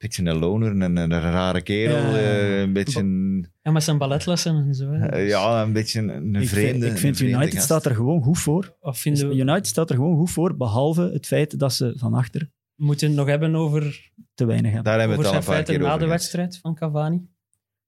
[0.04, 1.96] beetje een loner, een, een rare kerel.
[1.98, 2.18] Ja.
[2.18, 4.92] eh, een beetje, een- Ja, met zijn balletlessen en zo.
[4.92, 7.64] eh, ja, een beetje een ik vreemde vind, ik vind United gast.
[7.66, 8.76] staat er gewoon goed voor.
[8.80, 12.14] Of vinden we, United staat er gewoon goed voor, behalve het feit dat ze van
[12.14, 14.92] achter moeten we het nog hebben over, te weinig hebben.
[14.92, 17.22] Daar hebben we het al een paar na de wedstrijd van Cavani.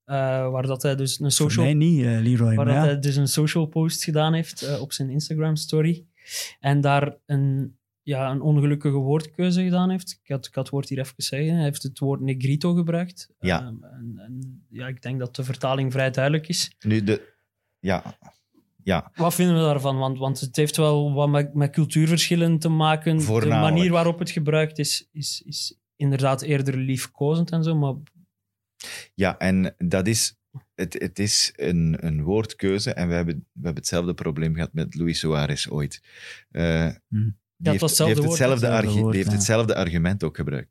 [0.04, 0.16] Eh,
[0.50, 2.54] waar dat hij dus een Voor social mij niet, Leroy.
[2.54, 2.84] waar Maar dat ja.
[2.84, 6.04] hij dus een social post gedaan heeft op zijn Instagram story.
[6.60, 7.75] En daar een,
[8.06, 10.20] ja, een ongelukkige woordkeuze gedaan heeft.
[10.22, 11.54] Ik had, ik had het woord hier even zeggen.
[11.54, 13.28] Hij heeft het woord negrito gebruikt.
[13.38, 13.60] Ja.
[13.60, 16.70] Ehm, en, en, ja, ik denk dat de vertaling vrij duidelijk is.
[16.78, 17.34] Nu, de,
[17.78, 18.18] ja,
[18.82, 19.98] ja, Wat vinden we daarvan?
[19.98, 23.18] Want, want het heeft wel wat met, met cultuurverschillen te maken.
[23.18, 27.74] De manier waarop het gebruikt is, is, is inderdaad eerder liefkozend en zo.
[27.74, 27.94] Maar
[29.14, 30.38] ja, en dat is,
[30.74, 32.92] het, het is een, een woordkeuze.
[32.92, 36.02] En we hebben, we hebben hetzelfde probleem gehad met Luis Suarez ooit.
[36.50, 37.36] Eh, Hmm.
[37.58, 39.36] Die heeft, hetzelfde die heeft, woord, hetzelfde, hetzelfde argu- woord, die heeft ja.
[39.36, 40.70] hetzelfde argument ook gebruikt.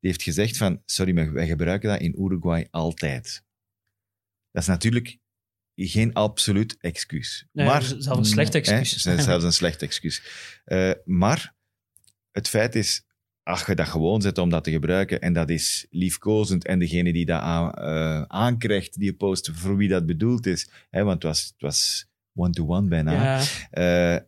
[0.00, 3.44] Die heeft gezegd van, sorry, maar wij gebruiken dat in Uruguay altijd.
[4.50, 5.18] Dat is natuurlijk
[5.74, 7.46] geen absoluut excuus.
[7.52, 8.96] nee, maar, zelfs een slecht excuus.
[9.02, 10.22] ze- zelfs een slecht excuus.
[10.64, 11.54] Eh, maar
[12.30, 13.02] het feit is,
[13.42, 17.12] als je dat gewoon zet om dat te gebruiken, en dat is liefkozend, en degene
[17.12, 21.22] die dat aan, eh, aankrijgt, die post, voor wie dat bedoeld is, hè, want het
[21.22, 23.44] was, het was one-to-one bijna, ja.
[23.70, 24.22] eh,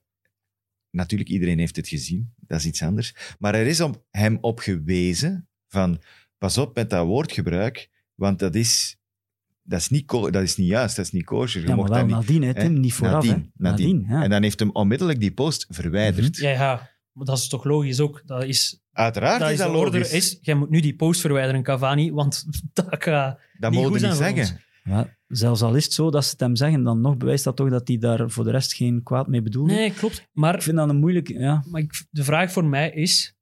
[0.96, 2.32] natuurlijk, iedereen heeft het gezien.
[2.46, 3.14] Dat is iets anders.
[3.38, 6.00] Maar er is op hem op gewezen van...
[6.38, 8.96] Pas op met dat woordgebruik, want dat is,
[9.62, 11.60] dat is, niet, dat is niet juist, dat is niet kosher.
[11.60, 12.60] Je Ja, maar mocht wel dat niet, nadien, hè, hè?
[12.60, 12.80] Tim.
[12.80, 13.62] Niet vooraf, Nadien, hè.
[13.62, 14.04] nadien.
[14.08, 14.22] ja.
[14.22, 16.36] En dan heeft hem onmiddellijk die post verwijderd.
[16.36, 18.22] Ja, ja, maar dat is toch logisch ook.
[18.26, 20.00] Dat is, Uiteraard dat is is dat order.
[20.00, 20.12] logisch.
[20.12, 23.38] Is, jij moet nu die post verwijderen, Cavani, want dat gaat...
[23.58, 24.60] dat niet mogen goed we niet zeggen.
[24.86, 27.56] Ja, zelfs al is het zo dat ze het hem zeggen, dan nog bewijst dat
[27.56, 29.72] toch dat hij daar voor de rest geen kwaad mee bedoelde.
[29.72, 30.18] Nee, klopt.
[30.18, 31.28] Ik Maar, vind dat een moeilijk...
[31.28, 31.64] Ja.
[31.70, 33.36] maar ik, de vraag voor mij is,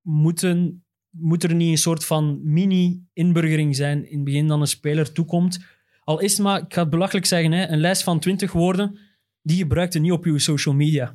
[0.00, 5.12] moeten, moet er niet een soort van mini-inburgering zijn in het begin dan een speler
[5.12, 5.64] toekomt?
[6.04, 8.98] Al is het maar, ik ga het belachelijk zeggen, hè, een lijst van 20 woorden,
[9.42, 11.14] die gebruikt je niet op je social media.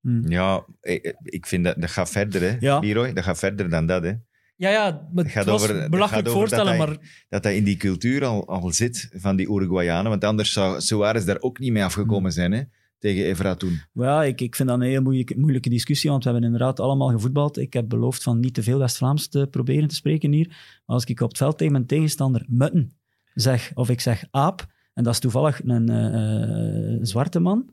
[0.00, 0.30] Hm.
[0.30, 2.78] Ja, ik ik vind dat, dat gaat verder, hè, Ja.
[2.78, 3.12] Leroy.
[3.12, 4.12] Dat gaat verder dan dat, hè.
[4.56, 7.42] Ja, ja, maar het gaat was over- belachelijk gaat over dat voorstellen, hij- maar Dat
[7.42, 10.10] dat in die cultuur al, al zit van die Uruguayanen.
[10.10, 12.62] Want anders zou Suarez daar ook niet mee afgekomen zijn, hè.
[12.98, 13.80] Tegen Evra toen.
[13.92, 17.08] Ja, ik, ik vind dat een hele moeilijke, moeilijke discussie, want we hebben inderdaad allemaal
[17.10, 17.58] gevoetbald.
[17.58, 20.46] Ik heb beloofd van niet te veel West-Vlaams te proberen te spreken hier.
[20.48, 20.56] Maar
[20.96, 22.92] als ik op het veld tegen mijn tegenstander mutten
[23.34, 27.70] zeg, of ik zeg aap, en dat is toevallig een eh, eh, zwarte man,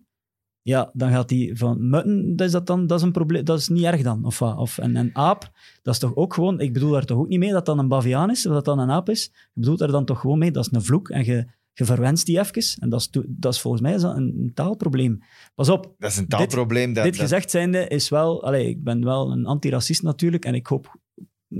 [0.63, 3.59] ja, dan gaat hij van mutten, dat is, dat dan, dat is een probleem, dat
[3.59, 4.25] is niet erg dan.
[4.25, 4.57] Of, wat?
[4.57, 5.51] of en een aap,
[5.81, 7.87] dat is toch ook gewoon, ik bedoel daar toch ook niet mee dat dat een
[7.87, 9.23] baviaan is, of dat dat een aap is.
[9.33, 12.25] Je bedoelt daar dan toch gewoon mee, dat is een vloek en je, je verwenst
[12.25, 12.81] die even.
[12.81, 15.19] En dat is, dat is volgens mij is dat een, een taalprobleem.
[15.55, 16.93] Pas op, Dat is een taalprobleem.
[16.93, 18.43] dat, dit dat- gezegd zijnde is wel...
[18.43, 20.99] Allee, ik ben wel een antiracist natuurlijk en ik hoop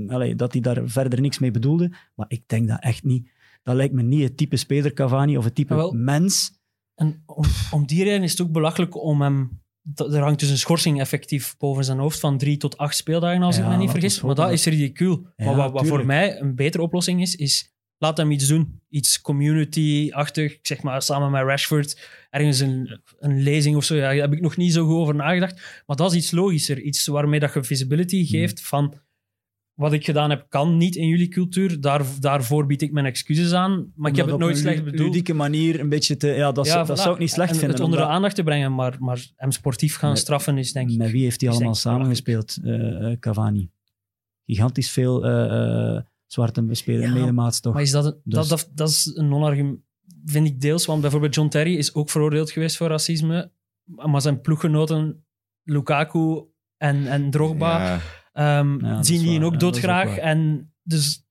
[0.06, 1.92] allee, dat hij daar verder niks mee bedoelde.
[2.14, 3.28] Maar ik denk dat echt niet.
[3.62, 5.92] Dat lijkt me niet het type speler Cavani of het type Jawel.
[5.92, 6.60] mens.
[7.02, 9.60] En om, om die reden is het ook belachelijk om hem...
[9.96, 13.56] Er hangt dus een schorsing effectief boven zijn hoofd van drie tot acht speeldagen, als
[13.56, 14.20] Ja, ik me niet vergis.
[14.20, 15.26] Maar dat is ridicuul.
[15.36, 18.80] Ja, maar wat, wat voor mij een betere oplossing is, is laat hem iets doen.
[18.88, 22.08] Iets community-achtig, zeg maar samen met Rashford.
[22.30, 25.14] Ergens een, een lezing of zo, ja, daar heb ik nog niet zo goed over
[25.14, 25.82] nagedacht.
[25.86, 26.80] Maar dat is iets logischer.
[26.80, 28.94] Iets waarmee dat je visibility geeft van...
[29.74, 31.80] Wat ik gedaan heb, kan niet in jullie cultuur.
[31.80, 33.92] Daar, daarvoor bied ik mijn excuses aan.
[33.94, 35.08] Maar ik heb het nooit op een slecht bedoeld.
[35.08, 36.26] ludieke manier een beetje te...
[36.26, 37.02] Ja, dat, Ja, dat voilà.
[37.02, 37.74] zou ik niet slecht en vinden.
[37.76, 40.72] het onder de omdat- aandacht te brengen, maar, maar hem sportief gaan Met- straffen is
[40.72, 40.98] denk ik...
[40.98, 43.70] Met wie heeft hij allemaal samengespeeld, eh, eh, Cavani?
[44.46, 47.72] Gigantisch veel eh, eh, zwarte spelers, Ja, medemaats toch?
[47.72, 49.78] Maar is dat, een, Dus- dat, dat, dat is een non-argument,
[50.24, 50.86] vind ik deels.
[50.86, 53.50] Want bijvoorbeeld John Terry is ook veroordeeld geweest voor racisme.
[53.84, 55.24] Maar zijn ploeggenoten
[55.62, 56.42] Lukaku
[56.76, 58.00] en, en Drogba Ja,
[58.32, 60.08] ehm, Ja, zien die waar, ook ja, doodgraag.
[60.10, 61.26] ook en dus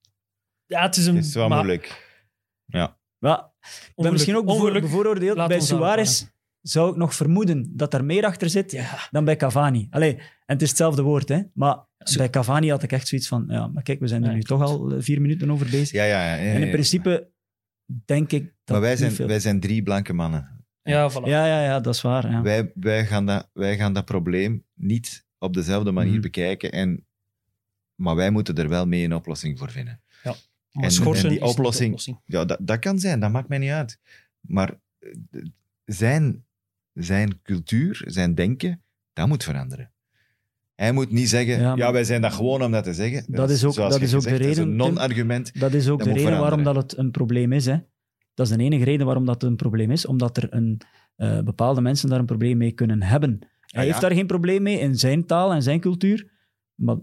[0.65, 1.15] ja, het is een...
[1.15, 2.09] het is wel maar moeilijk.
[2.65, 2.97] Ja,
[3.95, 4.81] ik ben misschien ook bevoor- ongeluk.
[4.81, 5.37] bevooroordeeld.
[5.37, 6.25] Laat Bij Suarez
[6.61, 9.87] zou ik nog vermoeden dat er meer achter zit Ja, dan bij Cavani.
[9.89, 11.41] Allee, en het is hetzelfde woord, hè.
[11.53, 11.85] Maar
[12.17, 13.45] bij Cavani had ik echt zoiets van...
[13.47, 14.61] Ja, maar kijk, we zijn er Ja, nu klopt.
[14.61, 15.91] toch al eh, vier minuten over bezig.
[15.91, 16.33] Ja, ja, ja.
[16.35, 16.71] ja, En in ja.
[16.71, 17.31] principe
[18.05, 20.65] denk ik dat Maar wij zijn, veel- wij zijn drie blanke mannen.
[20.81, 21.23] ja, voilà.
[21.23, 22.31] Ja, ja, ja, dat is waar.
[22.31, 22.41] Ja.
[22.41, 26.21] Wij, wij, gaan dat, wij gaan dat probleem niet op dezelfde manier Mhm.
[26.21, 26.71] bekijken.
[26.71, 27.05] En,
[27.95, 30.01] maar wij moeten er wel mee een oplossing voor vinden.
[30.71, 32.19] Maar en- schorsen en die oplossing- oplossing.
[32.25, 33.99] Ja, dat, dat kan zijn, dat maakt mij niet uit.
[34.39, 35.09] Maar eh,
[35.85, 36.45] zijn,
[36.93, 38.81] zijn cultuur, zijn denken,
[39.13, 39.91] Dat moet veranderen.
[40.75, 43.23] Hij moet niet zeggen, ja, Ja, wij zijn dat gewoon om dat te zeggen.
[43.27, 45.59] Dat is ook- dat is ook de gezegd, dat is reden, een non-argument.
[45.59, 47.65] Dat is ook Dat de reden waarom dat het een probleem is.
[47.65, 47.77] Hè.
[48.33, 50.05] Dat is de enige reden waarom dat een probleem is.
[50.05, 50.81] Omdat er een,
[51.15, 53.39] eh, bepaalde mensen daar een probleem mee kunnen hebben.
[53.72, 53.89] Hij ja.
[53.89, 56.30] heeft daar geen probleem mee in zijn taal en zijn cultuur.
[56.76, 56.95] Maar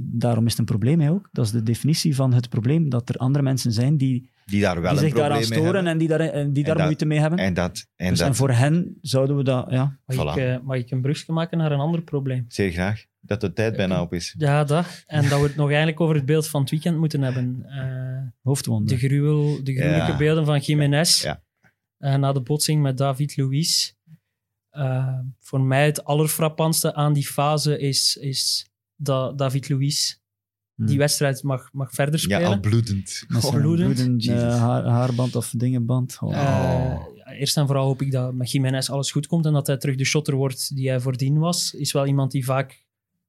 [0.00, 1.28] daarom is het een probleem hè, ook.
[1.32, 2.88] Dat is de definitie van het probleem.
[2.88, 5.58] Dat er andere mensen zijn die, Die daar wel die een zich daaraan probleem mee
[5.68, 5.92] storen hebben.
[5.92, 7.38] en die daar, en die En daar dat- moeite mee hebben.
[7.38, 9.70] En dat, en dus, dat en voor hen zouden we dat...
[9.70, 10.38] Ja, Mag, Voilà.
[10.38, 12.44] ik, eh, mag ik een brugje maken naar een ander probleem?
[12.48, 13.04] zeer graag.
[13.20, 14.34] Dat de tijd bijna op is.
[14.38, 15.04] Ja, dat.
[15.06, 17.64] En dat we het nog eigenlijk over het beeld van het weekend moeten hebben.
[17.66, 18.88] Eh, hoofdwonde.
[18.92, 20.16] de, gruwel, de gruwelijke Ja.
[20.16, 21.42] beelden van Jiménez Ja.
[21.98, 23.92] eh, na de botsing met David Luiz.
[24.76, 30.14] Eh, voor mij het allerfrappantste aan die fase is, is dat David Luiz
[30.76, 30.86] Hmm.
[30.86, 32.46] die wedstrijd mag, mag verder Ja, spelen.
[32.52, 33.24] al bloedend.
[33.28, 33.94] Met zijn bloedend.
[33.94, 36.16] bloedend, eh, haar, haarband of dingenband.
[36.20, 36.32] Oh.
[36.32, 36.38] Eh,
[37.14, 39.76] ja, eerst en vooral hoop ik dat met Jiménez alles goed komt en dat hij
[39.76, 41.74] terug de shotter wordt die hij voordien was.
[41.74, 42.85] Is wel iemand die vaak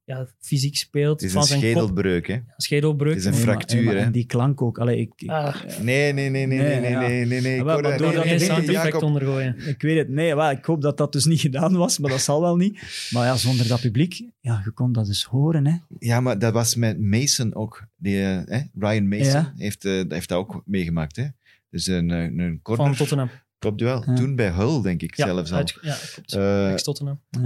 [0.08, 1.20] ja, fysiek speelt.
[1.22, 2.38] Het is van een zijn kop, schedelbreuk, hè?
[2.58, 3.14] schedelbreuk.
[3.14, 4.00] Het is een Nee, maar- fractuur, maar- hè?
[4.00, 4.78] En die klank ook.
[4.80, 5.56] Allee, ik, ik, Ah.
[5.82, 7.00] Nee, nee, nee, nee, nee, Nee, nee, ja.
[7.00, 7.58] nee, nee, nee.
[7.58, 9.02] Ik wel, hoor maar dat- door nee, dat nee, sound effect Jacob.
[9.04, 9.68] ondergooien.
[9.68, 10.10] Ik weet het.
[10.10, 13.08] Nee, wel, ik hoop dat dat dus niet gedaan was, maar dat zal wel niet.
[13.12, 15.66] Maar ja, zonder dat publiek, ja, je kon dat dus horen.
[15.68, 15.76] Hè.
[16.00, 17.88] Ja, maar dat was met Mason ook.
[17.98, 18.60] Die, eh, hè?
[18.88, 19.54] Ryan Mason Ja.
[19.58, 21.16] heeft, eh, heeft dat ook meegemaakt.
[21.16, 21.26] Hè?
[21.70, 23.30] Dus een, eh, een Van corner Tottenham.
[23.60, 24.04] kopduel.
[24.06, 24.14] Ja.
[24.16, 25.58] Toen bij Hull, denk ik Ja, zelfs al.
[25.58, 26.32] uit, ja klopt.
[26.32, 26.76] Ja.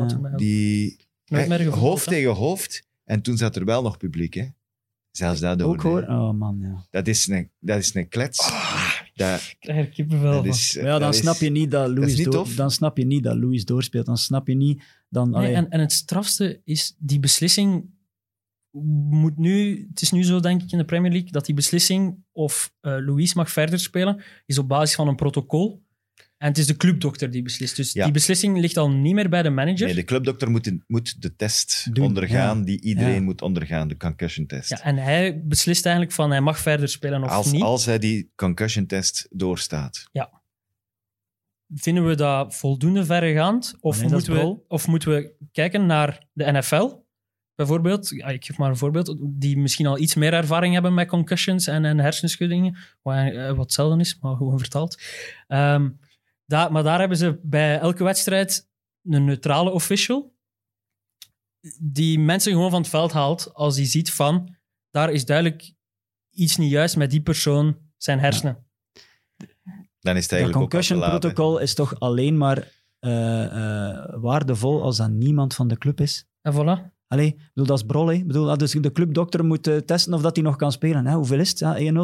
[0.07, 0.97] Toen bij- die
[1.31, 2.87] Nooit meer hè, gevoetbald, hoofd tegen hoofd.
[3.03, 4.33] En toen zat er wel nog publiek.
[4.33, 4.45] Hè?
[5.11, 6.01] Zelfs dat Ook hoor.
[6.01, 6.85] Oh man, ja.
[6.89, 8.37] Dat is een, dat is een klets.
[9.13, 10.49] Dat, Ik krijg er kippenvel dat van.
[10.49, 12.55] is, Maar ja, dan snap is- je niet dat Louis niet door, tof.
[12.55, 14.05] dan snap je niet dat Louis doorspeelt.
[14.05, 15.29] Dan snap je niet dan.
[15.29, 17.89] Nee, en, en het strafste is, die beslissing
[19.09, 19.85] moet nu...
[19.89, 22.91] Het is nu zo, denk ik, in de Premier League, dat die beslissing of eh
[22.99, 25.83] Louis mag verder spelen, is op basis van een protocol.
[26.41, 27.75] En het is de clubdokter die beslist.
[27.75, 28.03] Dus Ja.
[28.03, 29.85] die beslissing ligt al niet meer bij de manager.
[29.85, 32.63] Nee, de clubdokter moet, in- moet de test Doen, ondergaan ja.
[32.65, 33.21] die iedereen Ja.
[33.21, 34.69] moet ondergaan, de concussion test.
[34.69, 37.61] Ja, en hij beslist eigenlijk van hij mag verder spelen of als, niet.
[37.61, 40.09] als hij die concussion test doorstaat.
[41.75, 43.75] Vinden we dat voldoende verregaand?
[43.79, 46.99] Of, Nee, dat is moeten we, of moeten we kijken naar de NFL?
[47.55, 51.07] Bijvoorbeeld, ja, ik geef maar een voorbeeld, die misschien al iets meer ervaring hebben met
[51.07, 55.01] concussions en, en hersenschuddingen, wat, eh, wat zelden is, maar gewoon vertaald.
[55.47, 55.89] Ehm,
[56.51, 58.69] daar, maar daar hebben ze bij elke wedstrijd
[59.03, 60.35] een neutrale official,
[61.79, 64.55] die mensen gewoon van het veld haalt als die ziet van,
[64.89, 65.73] daar is duidelijk
[66.29, 68.65] iets niet juist met die persoon zijn hersenen.
[69.99, 71.19] Dan is het dat eigenlijk concussion laat, hè.
[71.19, 76.25] protocol is toch alleen maar eh, eh, waardevol als dat niemand van de club is.
[76.41, 77.00] En voilà.
[77.11, 78.07] Allee, ik bedoel, dat is brol.
[78.07, 78.23] hè.
[78.25, 81.05] Bedoel, ah, dus de clubdokter moet eh, testen of dat hij nog kan spelen.
[81.07, 81.13] Hè?
[81.15, 81.59] Hoeveel is het?
[81.59, 81.97] Ja, 1-0.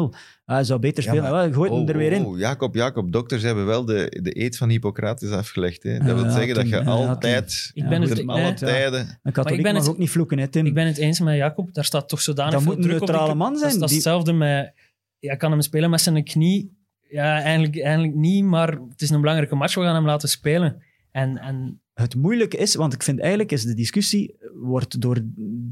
[0.44, 1.30] Ah, hij zou beter Ja, spelen.
[1.30, 2.24] maar- Ah, gooit hem Oh, er weer in.
[2.24, 5.82] oh, Jacob, Jacob, dokters hebben wel de, de eed van Hippocrates afgelegd.
[5.82, 5.98] Hè?
[5.98, 8.40] Dat Ja, wil ja, zeggen dat je ja, ja, altijd, Ik Ja, ben het, alle
[8.40, 8.52] ja.
[8.54, 9.18] tijden...
[9.22, 10.66] Een katholiek ben mag het- ook niet vloeken, hè, Tim.
[10.66, 11.74] Ik ben het eens met Jacob.
[11.74, 13.06] Daar staat toch zodanig Dat veel moet een druk op.
[13.06, 14.72] die neutrale man Dat is, zijn, dat is die- hetzelfde met...
[15.18, 16.76] Ja, kan hem spelen met zijn knie?
[17.10, 19.74] Ja, eigenlijk, eigenlijk niet, maar het is een belangrijke match.
[19.74, 20.82] We gaan hem laten spelen.
[21.10, 25.18] En, en Het moeilijke is, want ik vind eigenlijk is de discussie wordt door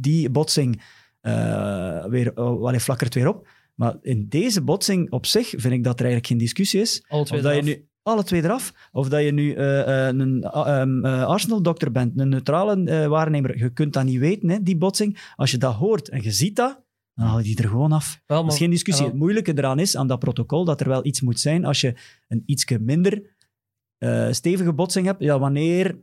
[0.01, 0.83] die botsing
[1.21, 3.49] eh, weer, uh, wel flakkert weer op.
[3.75, 7.05] Maar in deze botsing op zich vind ik dat er eigenlijk geen discussie is.
[7.09, 10.17] alle twee Of dat je nu alle twee eraf, of dat je nu eh, eh,
[10.17, 13.59] een uh, uh, Arsenal-dokter bent, een neutrale uh, waarnemer.
[13.59, 15.33] Je kunt dat niet weten, hè, die botsing.
[15.37, 16.81] Als je dat hoort en je ziet dat,
[17.15, 18.23] dan haal je die er gewoon af.
[18.27, 19.05] Wel, Dat is geen discussie.
[19.05, 19.13] wel.
[19.13, 21.95] Het moeilijke eraan is, aan dat protocol, dat er wel iets moet zijn als je
[22.29, 23.35] een ietsje minder
[23.99, 25.23] eh, stevige botsing hebt.
[25.23, 25.99] Ja, wanneer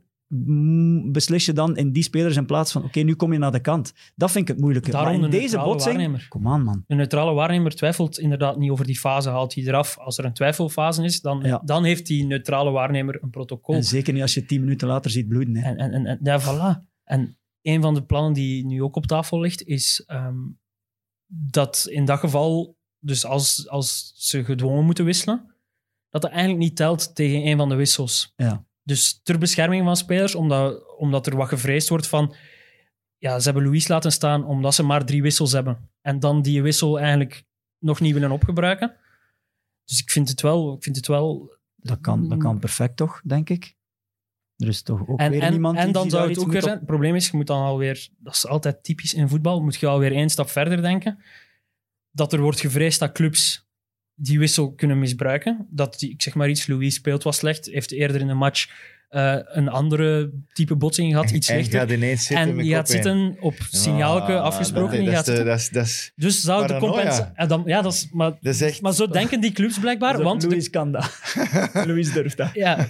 [1.12, 3.60] beslis je dan in die spelers in plaats van, oké, nu kom je naar de
[3.60, 3.92] kant.
[4.14, 4.90] Dat vind ik het moeilijke.
[4.90, 5.96] Daarom maar in de deze neutrale botsing...
[5.96, 6.26] waarnemer.
[6.28, 6.84] Kom aan, man.
[6.86, 9.98] De neutrale waarnemer twijfelt inderdaad niet over die fase, haalt hij eraf.
[9.98, 11.62] Als er een twijfelfase is, dan, Ja.
[11.64, 13.74] dan heeft die neutrale waarnemer een protocol.
[13.74, 15.56] En zeker niet als je tien minuten later ziet bloeden.
[15.56, 15.68] Hè.
[15.68, 16.92] En, en, en, en ja, voilà.
[17.04, 20.38] En een van de plannen die nu ook op tafel ligt, is ehm,
[21.26, 25.54] dat in dat geval, dus als, als ze gedwongen moeten wisselen,
[26.08, 28.32] dat dat eigenlijk niet telt tegen een van de wissels.
[28.36, 28.66] Ja.
[28.84, 32.34] Dus ter bescherming van spelers, omdat, omdat er wat gevreesd wordt van,
[33.18, 35.90] ja, ze hebben Louis laten staan omdat ze maar drie wissels hebben.
[36.00, 37.44] En dan die wissel eigenlijk
[37.78, 38.96] nog niet willen opgebruiken.
[39.84, 43.20] Dus ik vind het wel, ik vind het wel Dat kan, dat kan perfect toch,
[43.24, 43.74] denk ik.
[44.56, 46.62] Er is toch ook en, weer en, niemand en die dan zou het ook weer
[46.62, 46.76] zijn.
[46.76, 49.86] Het probleem is, je moet dan alweer, dat is altijd typisch in voetbal, moet je
[49.86, 51.22] alweer één stap verder denken.
[52.10, 53.63] Dat er wordt gevreesd dat clubs
[54.14, 55.66] die wissel kunnen misbruiken.
[55.70, 58.68] Dat, die, ik zeg maar iets, Louis speelt wat slecht, heeft eerder in een match
[59.08, 61.88] eh, een andere type botsing gehad, iets En je slechter.
[61.88, 65.04] gaat ineens zitten En je gaat zitten op signaalke Ah, afgesproken.
[65.04, 67.46] Dat, dat, gaat de- dat, dus zou de compensatie...
[67.46, 68.80] dan, ja, dat is, maar, dat is echt...
[68.82, 70.22] maar zo denken die clubs blijkbaar.
[70.22, 71.34] Want de- Louis kan dat.
[71.86, 72.50] Louis durft dat.
[72.52, 72.86] Ja,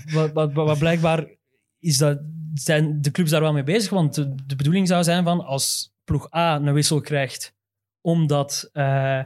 [0.52, 1.26] wat, blijkbaar
[1.78, 2.18] is dat
[2.54, 3.90] zijn de clubs daar wel mee bezig.
[3.90, 7.54] Want de, de bedoeling zou zijn van als ploeg A een wissel krijgt
[8.00, 9.20] omdat eh,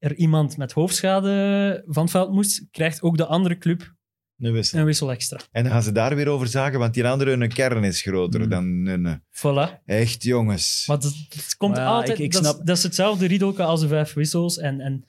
[0.00, 3.94] er iemand met hoofdschade van het veld moest, krijgt ook de andere club
[4.38, 4.78] Een wissel.
[4.78, 5.38] een wissel extra.
[5.50, 8.40] En dan gaan ze daar weer over zagen, want die andere hun kern is groter
[8.40, 8.48] Mm.
[8.48, 9.22] dan hun...
[9.30, 9.84] Voilà.
[9.84, 10.84] Echt, jongens.
[10.86, 12.18] Maar dat, het komt Maar ja, altijd...
[12.18, 14.58] ik- ik dat, is, snap- dat is hetzelfde riedelke als de vijf wissels.
[14.58, 15.04] En, en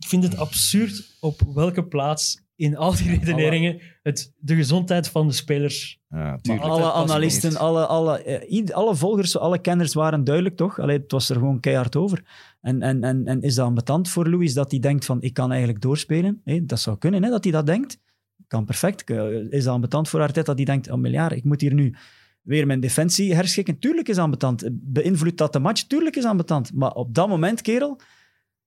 [0.00, 5.26] ik vind het absurd op welke plaats in al die redeneringen het, de gezondheid van
[5.26, 6.00] de spelers...
[6.08, 10.78] Ja, alle analisten, alle, alle, eh, alle volgers, alle kenners waren duidelijk, toch?
[10.78, 12.24] Allee, het was er gewoon keihard over.
[12.60, 15.50] En, en, en, en is dat ambetant voor Louis dat hij denkt van, ik kan
[15.50, 16.42] eigenlijk doorspelen?
[16.62, 18.00] Dat zou kunnen, hè, dat hij dat denkt.
[18.46, 19.10] Kan perfect.
[19.10, 21.94] Eh, Is dat ambetant voor Arteta dat hij denkt, oh miljard, ik moet hier nu
[22.42, 23.78] weer mijn defensie herschikken?
[23.78, 24.68] Tuurlijk is dat ambetant.
[24.72, 25.82] Beïnvloedt dat de match?
[25.82, 26.74] Tuurlijk is dat ambetant.
[26.74, 28.00] Maar op dat moment, kerel,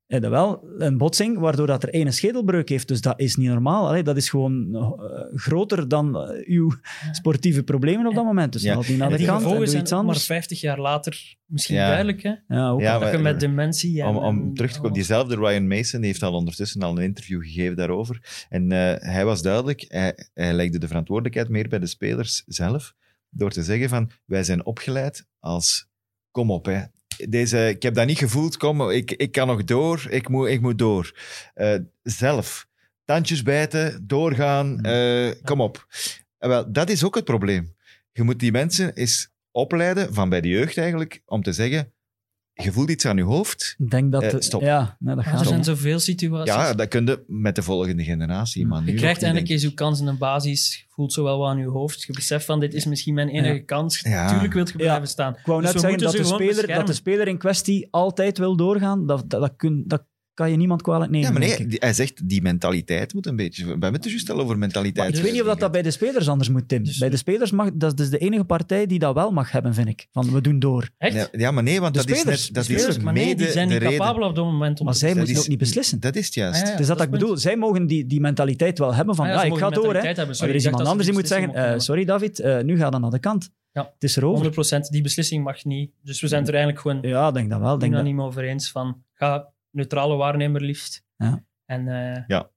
[0.07, 2.87] heb je wel een botsing waardoor dat er één schedelbreuk heeft.
[2.87, 3.87] Dus dat is niet normaal.
[3.87, 4.91] Allee, dat is gewoon eh,
[5.35, 6.71] groter dan eh, uw
[7.11, 8.53] sportieve problemen op dat moment.
[8.53, 8.79] Dus Ja.
[8.79, 10.25] die naar En de kant en doe iets ook maar anders.
[10.25, 11.87] 50 jaar later misschien Ja.
[11.87, 12.23] duidelijk.
[12.23, 12.33] Hè?
[12.47, 12.79] Ja, ook.
[12.81, 14.01] Ja, dat maar- je met dementie...
[14.01, 17.03] En, Om, om en- terug te komen, diezelfde Ryan Mason heeft al ondertussen al een
[17.03, 18.45] interview gegeven daarover.
[18.49, 22.93] En eh, hij was duidelijk, hij, hij legde de verantwoordelijkheid meer bij de spelers zelf,
[23.29, 25.87] door te zeggen van, wij zijn opgeleid als,
[26.31, 26.81] kom op hè.
[27.18, 30.61] Deze, ik heb dat niet gevoeld, kom, ik, ik kan nog door, ik moet, ik
[30.61, 31.20] moet door.
[31.53, 32.68] Eh, zelf,
[33.05, 35.88] tandjes bijten, doorgaan, eh, kom op.
[36.38, 37.76] En wel, dat is ook het probleem.
[38.11, 41.93] Je moet die mensen eens opleiden, van bij de jeugd eigenlijk, om te zeggen,
[42.63, 44.23] je voelt iets aan je hoofd, Ik denk dat...
[44.23, 44.61] Eh, stop.
[44.61, 46.53] Ja, nee, dat Maar gaat er zijn zoveel situaties.
[46.53, 48.65] Ja, dat kun je met de volgende generatie.
[48.67, 50.77] Maar nu je krijgt denk eens je kans in een basis.
[50.77, 52.03] Je voelt zo wel wat aan je hoofd.
[52.03, 53.63] Je beseft van, dit is misschien mijn enige Ja.
[53.65, 53.99] kans.
[53.99, 54.27] Ja.
[54.29, 54.77] Tuurlijk wil je Ja.
[54.77, 55.33] blijven staan.
[55.33, 58.55] Ik wou Dus net zeggen dat de, speler, dat de speler in kwestie altijd wil
[58.55, 59.05] doorgaan.
[59.07, 60.03] Dat, dat, dat, kun, dat
[60.36, 61.27] kan je niemand kwalijk nemen.
[61.33, 63.63] Ja, maar nee, hij zegt die mentaliteit moet een beetje.
[63.63, 65.07] We hebben het er juist al over mentaliteit.
[65.09, 66.83] Maar ik weet niet of dat, dat bij de spelers anders moet, Tim.
[66.83, 67.69] Dus- bij de spelers mag...
[67.73, 70.07] Dat is dus de enige partij die dat wel mag hebben, vind ik.
[70.11, 70.89] Van, we doen door.
[70.97, 71.29] Echt?
[71.31, 73.25] Ja, maar nee, want De dat is, spelers, net, de dat Spelers, is maar nee,
[73.25, 73.97] mede die zijn de niet reden.
[73.97, 74.79] capabel op dat moment.
[74.79, 75.99] Om Maar zij moeten is- ook niet beslissen.
[75.99, 76.59] Dat is het juist.
[76.61, 76.71] Ah, ja.
[76.71, 77.38] Het is dat, dat ik is bedoel.
[77.38, 79.93] Zij mogen die, die mentaliteit wel hebben van, Ah, ja, ja, ze ik ga door.
[79.95, 80.01] Hè.
[80.03, 82.77] Maar er is ik iemand anders die moet ze zeggen, eh, sorry David, eh, nu
[82.77, 83.49] ga dan naar de kant.
[83.71, 83.81] Ja.
[83.93, 84.45] Het is erover.
[84.45, 85.91] 100% die beslissing mag niet.
[86.03, 87.73] Dus we zijn het er eigenlijk gewoon Ja, ik denk dat wel.
[87.73, 91.03] Ik denk dat, niet meer over eens van ga neutrale waarnemer liefst.
[91.17, 91.43] Ja.
[91.65, 92.49] En eh, Ja.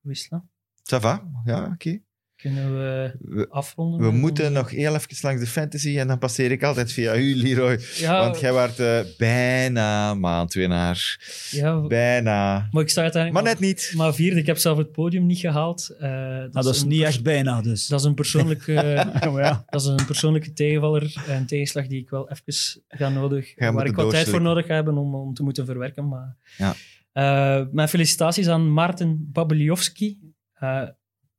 [0.00, 0.50] wisselen.
[0.82, 1.28] Ça va?
[1.44, 2.02] Ja, oké.
[2.42, 4.00] Kunnen we We, afronden?
[4.00, 7.34] we moeten nog heel even langs de fantasy en dan passeer ik altijd via u,
[7.36, 7.78] Leroy.
[7.96, 11.18] Ja, Want jij waart eh, bijna maandwinnaar.
[11.50, 12.68] ja, Bijna.
[12.70, 13.92] maar ik sta uiteindelijk Maar net niet.
[13.96, 14.40] maar vierde.
[14.40, 15.88] Ik heb zelf het podium niet gehaald.
[15.98, 17.86] Eh, dat, dat is niet echt bijna, dus.
[17.86, 18.72] Dat is een persoonlijke,
[19.36, 21.24] Ja, dat is een persoonlijke tegenvaller.
[21.28, 24.66] Een tegenslag die ik wel even ga nodig, Ga waar ik wat tijd voor nodig
[24.66, 26.08] ga hebben om, om te moeten verwerken.
[26.08, 26.74] Maar, Ja.
[27.12, 30.18] Eh, mijn felicitaties aan Maarten Babeljowski.
[30.54, 30.82] Eh,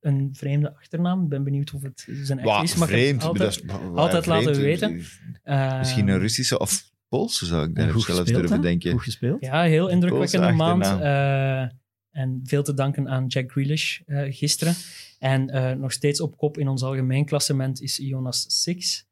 [0.02, 1.24] een vreemde achternaam.
[1.24, 2.72] Ik ben benieuwd of het zijn echt is.
[2.76, 3.24] Ik vreemd.
[3.24, 5.02] altijd- dat is- wauw, altijd laten weten.
[5.44, 8.64] Eh, Misschien een Russische of Poolse zou ik daar Goed zelfs gespeeld, durven hè?
[8.64, 8.92] denken.
[8.92, 9.42] Goed gespeeld.
[9.42, 10.84] Ja, heel indrukwekkende maand.
[10.86, 11.78] Eh,
[12.22, 14.74] en veel te danken aan Jack Grealish eh, gisteren.
[15.20, 19.08] En eh, nog steeds op kop in ons algemeen klassement is Jonas Six.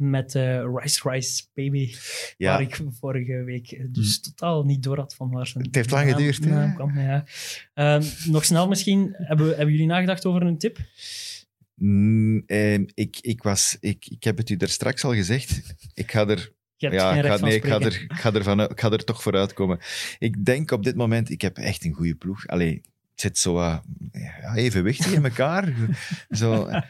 [0.00, 1.94] Met eh Rice Rice Baby.
[2.36, 2.50] Ja.
[2.50, 5.90] Waar ik vorige week eh, dus totaal niet door had van waar zijn Het heeft
[5.90, 6.50] lang geduurd, hè?
[6.50, 6.98] naam kwam.
[6.98, 7.24] Ja.
[7.74, 9.14] Ehm, nog snel misschien.
[9.16, 10.78] Hebben, hebben jullie nagedacht over een tip?
[11.74, 15.74] Mm, ehm, ik, ik, was, ik, ik heb het u daar straks al gezegd.
[15.94, 18.80] Ik ga er Ja, ik ga, nee, ik ga, er, ik, ga er van, ik
[18.80, 19.78] ga er toch voor uitkomen.
[20.18, 22.46] Ik denk op dit moment, ik heb echt een goede ploeg.
[22.46, 22.80] Allee,
[23.20, 25.74] zit zo wat ja, evenwichtig in elkaar.
[26.30, 26.66] zo.
[26.66, 26.84] En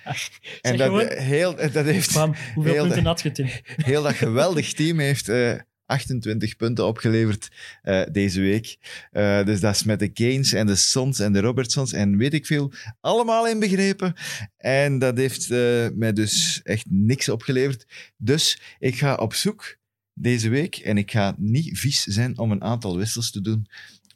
[0.62, 1.07] Zeg dat, gewoon.
[1.09, 3.61] heel, dat heeft Bam, hoeveel heel punten had je,
[3.91, 5.55] heel dat geweldig team heeft eh,
[5.91, 7.49] 28 punten opgeleverd
[7.83, 8.78] eh, deze week.
[9.11, 12.35] Eh, dus dat is met de Gaines en de Sons en de Robertsons en weet
[12.35, 14.14] ik veel, allemaal inbegrepen.
[14.57, 18.12] En dat heeft eh, mij dus echt niks opgeleverd.
[18.16, 19.76] Dus ik ga op zoek
[20.14, 23.66] deze week en ik ga niet vies zijn om een aantal wissels te doen.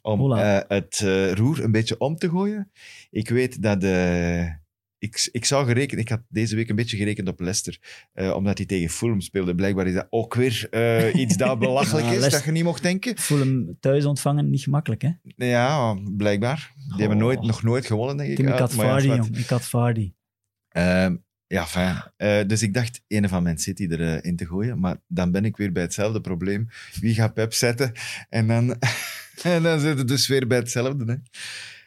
[0.05, 2.71] Om eh, het eh, roer een beetje om te gooien.
[3.09, 4.63] Ik weet dat de
[4.97, 7.79] ik, ik zou gerekend, ik had deze week een beetje gerekend op Leicester,
[8.13, 9.55] eh, omdat hij tegen Fulham speelde.
[9.55, 12.63] Blijkbaar is dat ook weer eh, iets dat belachelijk Ja, is, Leicester- dat je niet
[12.63, 13.17] mocht denken.
[13.17, 15.09] Fulham thuis ontvangen, niet gemakkelijk, hè?
[15.35, 16.71] Ja, blijkbaar.
[16.87, 18.35] Die hebben nooit, nog nooit gewonnen, denk ik.
[18.35, 19.25] Tim, ik had ja, Vardy, zwart.
[19.25, 19.37] jong.
[19.37, 20.13] Ik had Vardy.
[20.69, 21.15] Ehm,
[21.47, 22.03] ja, fijn.
[22.17, 25.45] Eh, dus ik dacht een van Man City erin in te gooien, maar dan ben
[25.45, 26.67] ik weer bij hetzelfde probleem.
[26.99, 27.91] Wie gaat Pep zetten?
[28.29, 28.77] En dan,
[29.43, 31.11] en dan zit het dus weer bij hetzelfde.
[31.11, 31.15] Hè?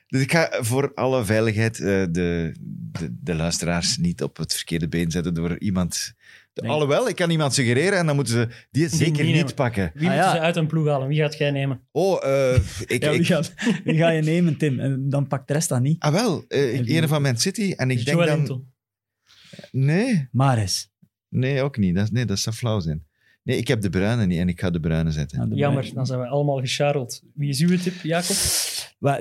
[0.07, 4.89] Dus ik ga voor alle veiligheid eh, de, de, de luisteraars niet op het verkeerde
[4.89, 6.13] been zetten door iemand...
[6.55, 6.71] Nee.
[6.71, 9.55] Alhoewel, ik kan iemand suggereren en dan moeten ze die zeker die niet nemen.
[9.55, 9.91] pakken.
[9.95, 10.33] Wie Ah, moeten ja.
[10.33, 11.09] ze uit een ploeg halen?
[11.09, 11.81] Wie gaat jij nemen?
[11.93, 12.55] Oh, eh,
[12.87, 13.03] ik...
[13.03, 14.81] Ja, wie, ik gaat, wie ga je nemen, Tim?
[14.81, 16.01] En dan pakt de rest dat niet.
[16.03, 18.65] ah wel, eh, een van Man City en ik denk dan...
[19.71, 20.91] Nee, Maris.
[21.29, 21.95] nee, ook niet.
[21.95, 23.07] Dat, nee, dat zou flauw zijn.
[23.49, 25.39] Nee, ik heb de bruine niet en ik ga de bruine zetten.
[25.39, 27.23] Ja, de Jammer, dan zijn we allemaal gescharreld.
[27.35, 28.37] Wie is uw tip, Jacob?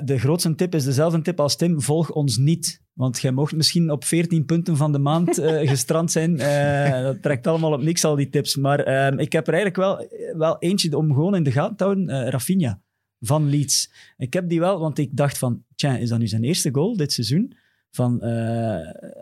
[0.04, 1.80] De grootste tip is dezelfde tip als Tim.
[1.80, 2.82] Volg ons niet.
[2.92, 6.38] Want jij mocht misschien op 14 punten van de maand eh, gestrand zijn.
[6.38, 8.56] Eh, dat trekt allemaal op niks, al die tips.
[8.56, 11.84] Maar ehm, ik heb er eigenlijk wel, wel eentje om gewoon in de gaten te
[11.84, 12.08] houden.
[12.08, 12.80] eh, Rafinha
[13.20, 13.92] van Leeds.
[14.16, 15.64] Ik heb die wel, want ik dacht van...
[15.74, 17.52] Tja, is dat nu zijn eerste goal dit seizoen?
[17.90, 18.20] Van,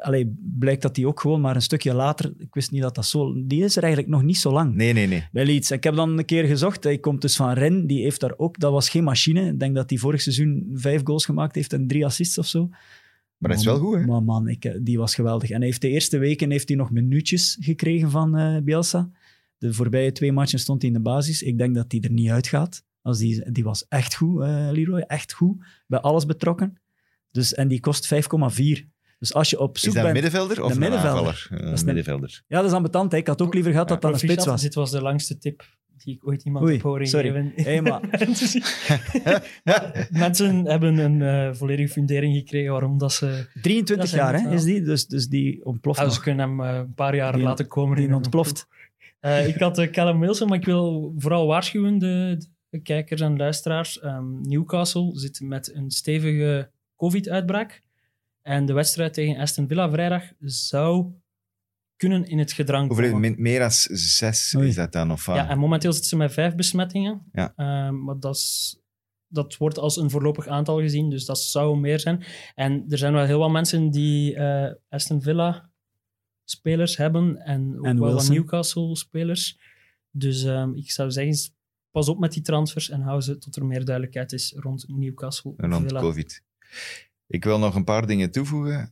[0.01, 2.33] allee, blijkt dat die ook gewoon maar een stukje later...
[2.39, 3.47] Ik wist niet dat dat zo...
[3.47, 5.29] Die is er eigenlijk nog niet zo lang Nee, nee, nee.
[5.33, 5.71] bij Leeds.
[5.71, 6.85] Ik heb dan een keer gezocht.
[6.85, 7.87] Hij komt dus van Ren.
[7.87, 8.59] Die heeft daar ook...
[8.59, 9.47] Dat was geen machine.
[9.47, 12.69] Ik denk dat hij vorig seizoen vijf goals gemaakt heeft en drie assists of zo.
[13.39, 14.07] Maar dat is wel goed, hè?
[14.07, 15.51] Maar man, ik, eh, die was geweldig.
[15.51, 19.11] En hij heeft de eerste weken heeft hij nog minuutjes gekregen van eh, Bielsa.
[19.59, 21.43] De voorbije twee matchen stond hij in de basis.
[21.43, 22.85] Ik denk dat hij er niet uitgaat.
[23.03, 25.01] Als die, die was echt goed, eh, Leroy.
[25.01, 25.65] Echt goed.
[25.87, 26.81] Bij alles betrokken.
[27.37, 28.19] Dus, en die kost 5,4.
[29.19, 30.23] Dus als je op Is zoek dat een bent...
[30.23, 31.49] middenvelder of Een middenvelder.
[31.73, 32.43] is middenvelder.
[32.49, 33.13] Ja, dat is ambetant.
[33.13, 33.19] hè.
[33.19, 34.63] Ik had ook liever gehad dat dat een spits was.
[34.63, 35.65] Dit was de langste tip
[35.97, 37.27] die ik ooit iemand Oei, heb horen sorry.
[37.33, 37.53] geven.
[37.65, 38.01] Hey, maar-
[40.11, 43.47] Mensen hebben een eh, volledige fundering gekregen waarom dat ze...
[43.63, 44.83] 23 Dat zijn jaar hè, is die.
[44.83, 46.13] Dus, dus die ontploft nog.
[46.13, 47.97] ze kunnen hem eh, een paar jaar Die- laten komen.
[47.97, 48.67] die ontploft.
[49.21, 53.37] Eh, ik had uh, Callum Wilson, maar ik wil vooral waarschuwen de, de kijkers en
[53.37, 54.01] luisteraars.
[54.01, 57.83] Ehm, Newcastle zit met een stevige COVID-uitbraak.
[58.43, 61.13] En de wedstrijd tegen Aston Villa vrijdag zou
[61.97, 63.35] kunnen in het gedrang Hoeveel, komen.
[63.39, 64.69] meer dan zes Oei.
[64.69, 65.13] is dat dan?
[65.13, 65.37] Of, wat?
[65.37, 67.23] Ja, en momenteel zitten ze met vijf besmettingen.
[67.33, 67.53] Ja.
[67.57, 68.81] Ehm, maar dat, is,
[69.27, 72.25] dat wordt als een voorlopig aantal gezien, dus dat zou meer zijn.
[72.55, 75.71] En er zijn wel heel wat mensen die eh, Aston Villa
[76.45, 78.29] spelers hebben en ook En wel wat.
[78.29, 79.59] Newcastle spelers.
[80.11, 81.55] Dus ehm, ik zou zeggen,
[81.91, 85.55] pas op met die transfers en hou ze tot er meer duidelijkheid is rond Newcastle.
[85.57, 86.01] En rond Villa.
[86.01, 86.45] COVID.
[87.27, 88.91] Ik wil nog een paar dingen toevoegen.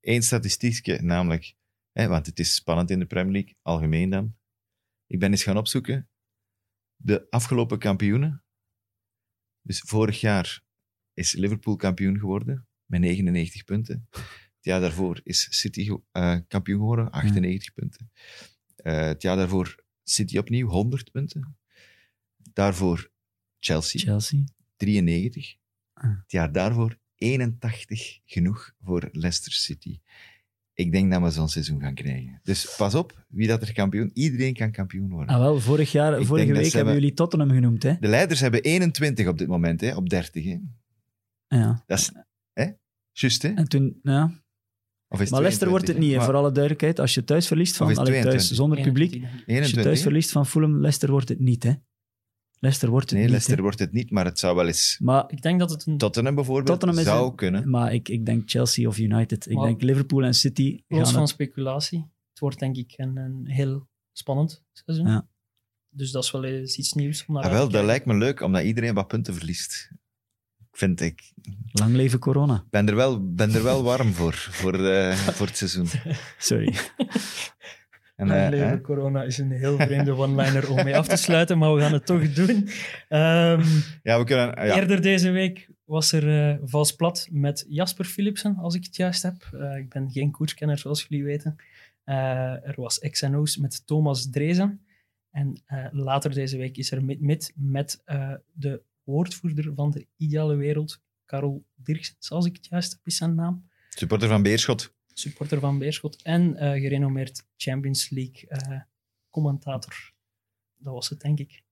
[0.00, 1.54] Eén statistiekje, namelijk,
[1.92, 4.36] hè, want het is spannend in de Premier League, algemeen dan.
[5.06, 6.08] Ik ben eens gaan opzoeken.
[6.96, 8.44] De afgelopen kampioenen.
[9.62, 10.62] Dus vorig jaar
[11.14, 14.06] is Liverpool kampioen geworden met 99 punten.
[14.10, 18.10] Het jaar daarvoor is City eh, kampioen geworden, 98 punten.
[18.76, 21.58] Eh, het jaar daarvoor City opnieuw, 100 punten.
[22.36, 23.10] Daarvoor
[23.58, 24.44] Chelsea, Chelsea.
[24.76, 25.56] 93.
[26.00, 30.00] Het jaar daarvoor 81 genoeg voor Leicester City.
[30.74, 32.40] Ik denk dat we zo'n seizoen gaan krijgen.
[32.42, 34.10] Dus pas op, wie dat er kampioen...
[34.14, 35.34] Iedereen kan kampioen worden.
[35.34, 37.82] Ah, wel, vorig jaar, Ik vorige week hebben jullie Tottenham genoemd.
[37.82, 37.96] Hè?
[38.00, 40.44] De leiders hebben 21 op dit moment, hè, op 30.
[40.44, 40.58] Hè.
[41.48, 41.82] Ja.
[41.86, 42.12] Dat is...
[42.52, 42.70] Hè?
[43.12, 43.48] Juist, hè?
[43.48, 44.44] En toen, ja.
[45.08, 47.00] Of is Maar Leicester wordt het niet, Maar voor alle duidelijkheid.
[47.00, 48.56] Als je thuis verliest van, Of is het allee, thuis 22?
[48.56, 49.30] zonder publiek, 21.
[49.30, 51.62] als je 21, thuis verliest van Fulham, Leicester wordt het niet.
[51.62, 51.72] Hè?
[52.58, 53.30] Leicester wordt het Nee, niet.
[53.30, 54.98] Leicester wordt het niet, maar het zou wel eens...
[55.02, 57.70] Maar, Ik denk dat het een Tottenham bijvoorbeeld Tottenham zou een- kunnen.
[57.70, 59.46] maar ik, ik denk Chelsea of United.
[59.46, 61.98] Ik Maar- denk Liverpool en City los van het- speculatie.
[62.30, 65.06] Het wordt denk ik een, een heel spannend seizoen.
[65.06, 65.28] Ja.
[65.88, 67.24] Dus dat is wel eens iets nieuws.
[67.26, 67.86] Om naar Ah, wel, dat kijken.
[67.88, 69.90] lijkt me leuk, omdat iedereen wat punten verliest.
[70.72, 71.32] Vind, ik
[71.72, 72.64] Lang leven corona.
[72.70, 75.86] ben er wel, ben er wel warm voor, voor, eh, voor het seizoen.
[76.38, 76.74] Sorry.
[78.16, 78.80] En, Lang eh, leven hè?
[78.80, 82.06] corona is een heel vreemde one-liner om mee af te sluiten, maar we gaan het
[82.06, 82.68] toch doen.
[83.08, 83.64] Ehm,
[84.02, 84.46] Ja, we kunnen...
[84.46, 84.76] Ja.
[84.76, 89.22] Eerder deze week was er eh vals plat met Jasper Philipsen, als ik het juist
[89.22, 89.48] heb.
[89.52, 91.56] Eh, ik ben geen koerskenner, zoals jullie weten.
[92.04, 94.86] Er was XNO's met Thomas Drezen.
[95.36, 95.62] En
[95.92, 101.64] later deze week is er mid-mid met eh, de woordvoerder van de ideale wereld, Karel
[101.74, 103.68] Dirksens, als ik het juist heb, is zijn naam.
[103.88, 104.94] Supporter van Beerschot.
[105.18, 108.80] Supporter van Beerschot en eh, gerenommeerd Champions League eh,
[109.30, 110.12] commentator.
[110.78, 111.64] Dat was het, denk ik.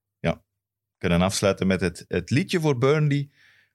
[0.95, 3.29] We kunnen afsluiten met het, het liedje voor Burnley.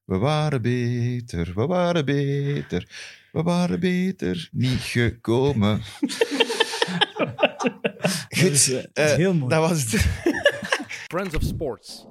[0.03, 2.89] We waren beter, we waren beter,
[3.31, 5.81] we waren beter niet gekomen.
[8.29, 9.49] Dat is, dat is heel mooi.
[9.49, 10.01] Dat was het.
[11.07, 12.05] Friends of Sports.